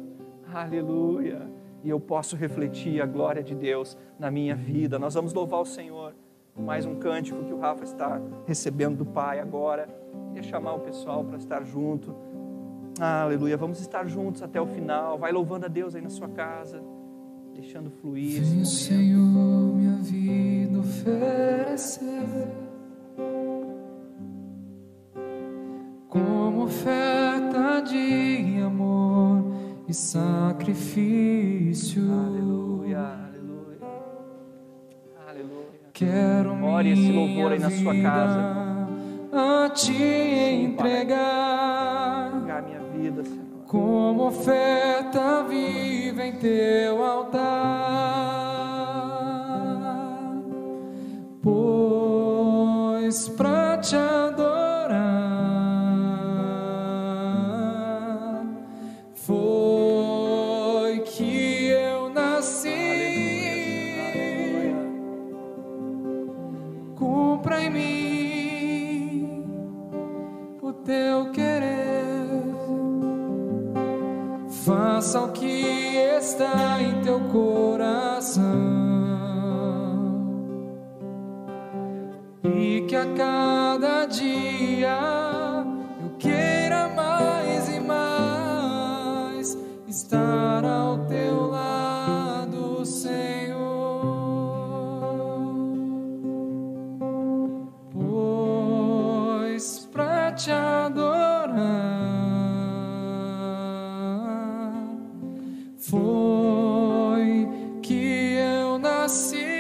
Aleluia 0.53 1.56
e 1.83 1.91
eu 1.91 2.01
posso 2.01 2.37
refletir 2.37 3.01
a 3.01 3.07
glória 3.07 3.43
de 3.43 3.55
Deus 3.55 3.97
na 4.19 4.31
minha 4.31 4.55
vida. 4.55 4.99
Nós 4.99 5.15
vamos 5.15 5.33
louvar 5.33 5.61
o 5.61 5.67
Senhor 5.67 6.15
mais 6.63 6.87
um 6.87 6.95
cântico 6.97 7.45
que 7.45 7.53
o 7.53 7.59
Rafa 7.59 7.85
está 7.85 8.21
recebendo 8.47 8.97
do 8.99 9.05
Pai 9.05 9.41
agora. 9.41 9.89
Queria 10.29 10.43
chamar 10.43 10.75
o 10.75 10.81
pessoal 10.81 11.25
para 11.25 11.37
estar 11.37 11.63
junto. 11.65 12.15
Aleluia. 12.99 13.57
Vamos 13.57 13.81
estar 13.81 14.07
juntos 14.07 14.43
até 14.43 14.61
o 14.61 14.67
final. 14.67 15.19
Vai 15.19 15.33
louvando 15.33 15.67
a 15.67 15.69
Deus 15.69 15.95
aí 15.95 16.01
na 16.01 16.09
sua 16.09 16.29
casa, 16.29 16.83
deixando 17.55 17.91
fluir. 17.91 18.43
Vem, 18.43 18.65
Senhor, 18.65 19.75
minha 19.75 19.97
vida 19.97 20.79
oferecer. 20.79 22.09
Como 26.09 26.65
oferta 26.65 27.81
de 27.83 28.63
amor 28.65 29.06
e 29.89 29.95
sacrifício. 29.95 32.03
Aleluia, 32.03 32.99
aleluia, 32.99 33.79
aleluia. 35.29 35.67
Quero 35.93 36.65
Ore 36.65 36.91
esse 36.91 37.13
louvor 37.13 37.53
aí 37.53 37.59
na 37.59 37.71
sua 37.71 37.95
casa. 38.03 38.57
A 39.33 39.69
te 39.71 39.93
entregar. 40.65 42.37
Entregar 42.37 42.63
minha 42.63 42.81
vida, 42.81 43.25
Senhor. 43.25 43.47
Como 43.67 44.29
oferta 44.29 45.43
viva 45.45 46.25
em 46.25 46.33
teu 46.33 47.05
altar. 47.05 48.47
Pois 51.43 53.29
pra 53.29 53.77
te 53.79 53.95
eu 109.07 109.56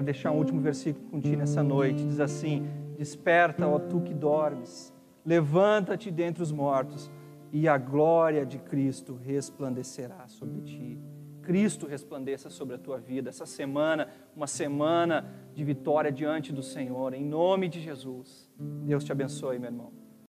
Quero 0.00 0.06
deixar 0.06 0.30
um 0.30 0.38
último 0.38 0.62
versículo 0.62 1.10
contigo 1.10 1.36
nessa 1.36 1.62
noite. 1.62 2.02
Diz 2.06 2.20
assim: 2.20 2.66
Desperta, 2.96 3.68
ó 3.68 3.78
tu 3.78 4.00
que 4.00 4.14
dormes, 4.14 4.94
levanta-te 5.26 6.10
dentre 6.10 6.42
os 6.42 6.50
mortos, 6.50 7.10
e 7.52 7.68
a 7.68 7.76
glória 7.76 8.46
de 8.46 8.58
Cristo 8.58 9.14
resplandecerá 9.22 10.26
sobre 10.26 10.62
ti. 10.62 10.98
Cristo 11.42 11.86
resplandeça 11.86 12.48
sobre 12.48 12.76
a 12.76 12.78
tua 12.78 12.96
vida. 12.96 13.28
Essa 13.28 13.44
semana, 13.44 14.08
uma 14.34 14.46
semana 14.46 15.30
de 15.52 15.62
vitória 15.64 16.10
diante 16.10 16.50
do 16.50 16.62
Senhor, 16.62 17.12
em 17.12 17.22
nome 17.22 17.68
de 17.68 17.78
Jesus. 17.78 18.50
Deus 18.58 19.04
te 19.04 19.12
abençoe, 19.12 19.58
meu 19.58 19.68
irmão. 19.68 19.99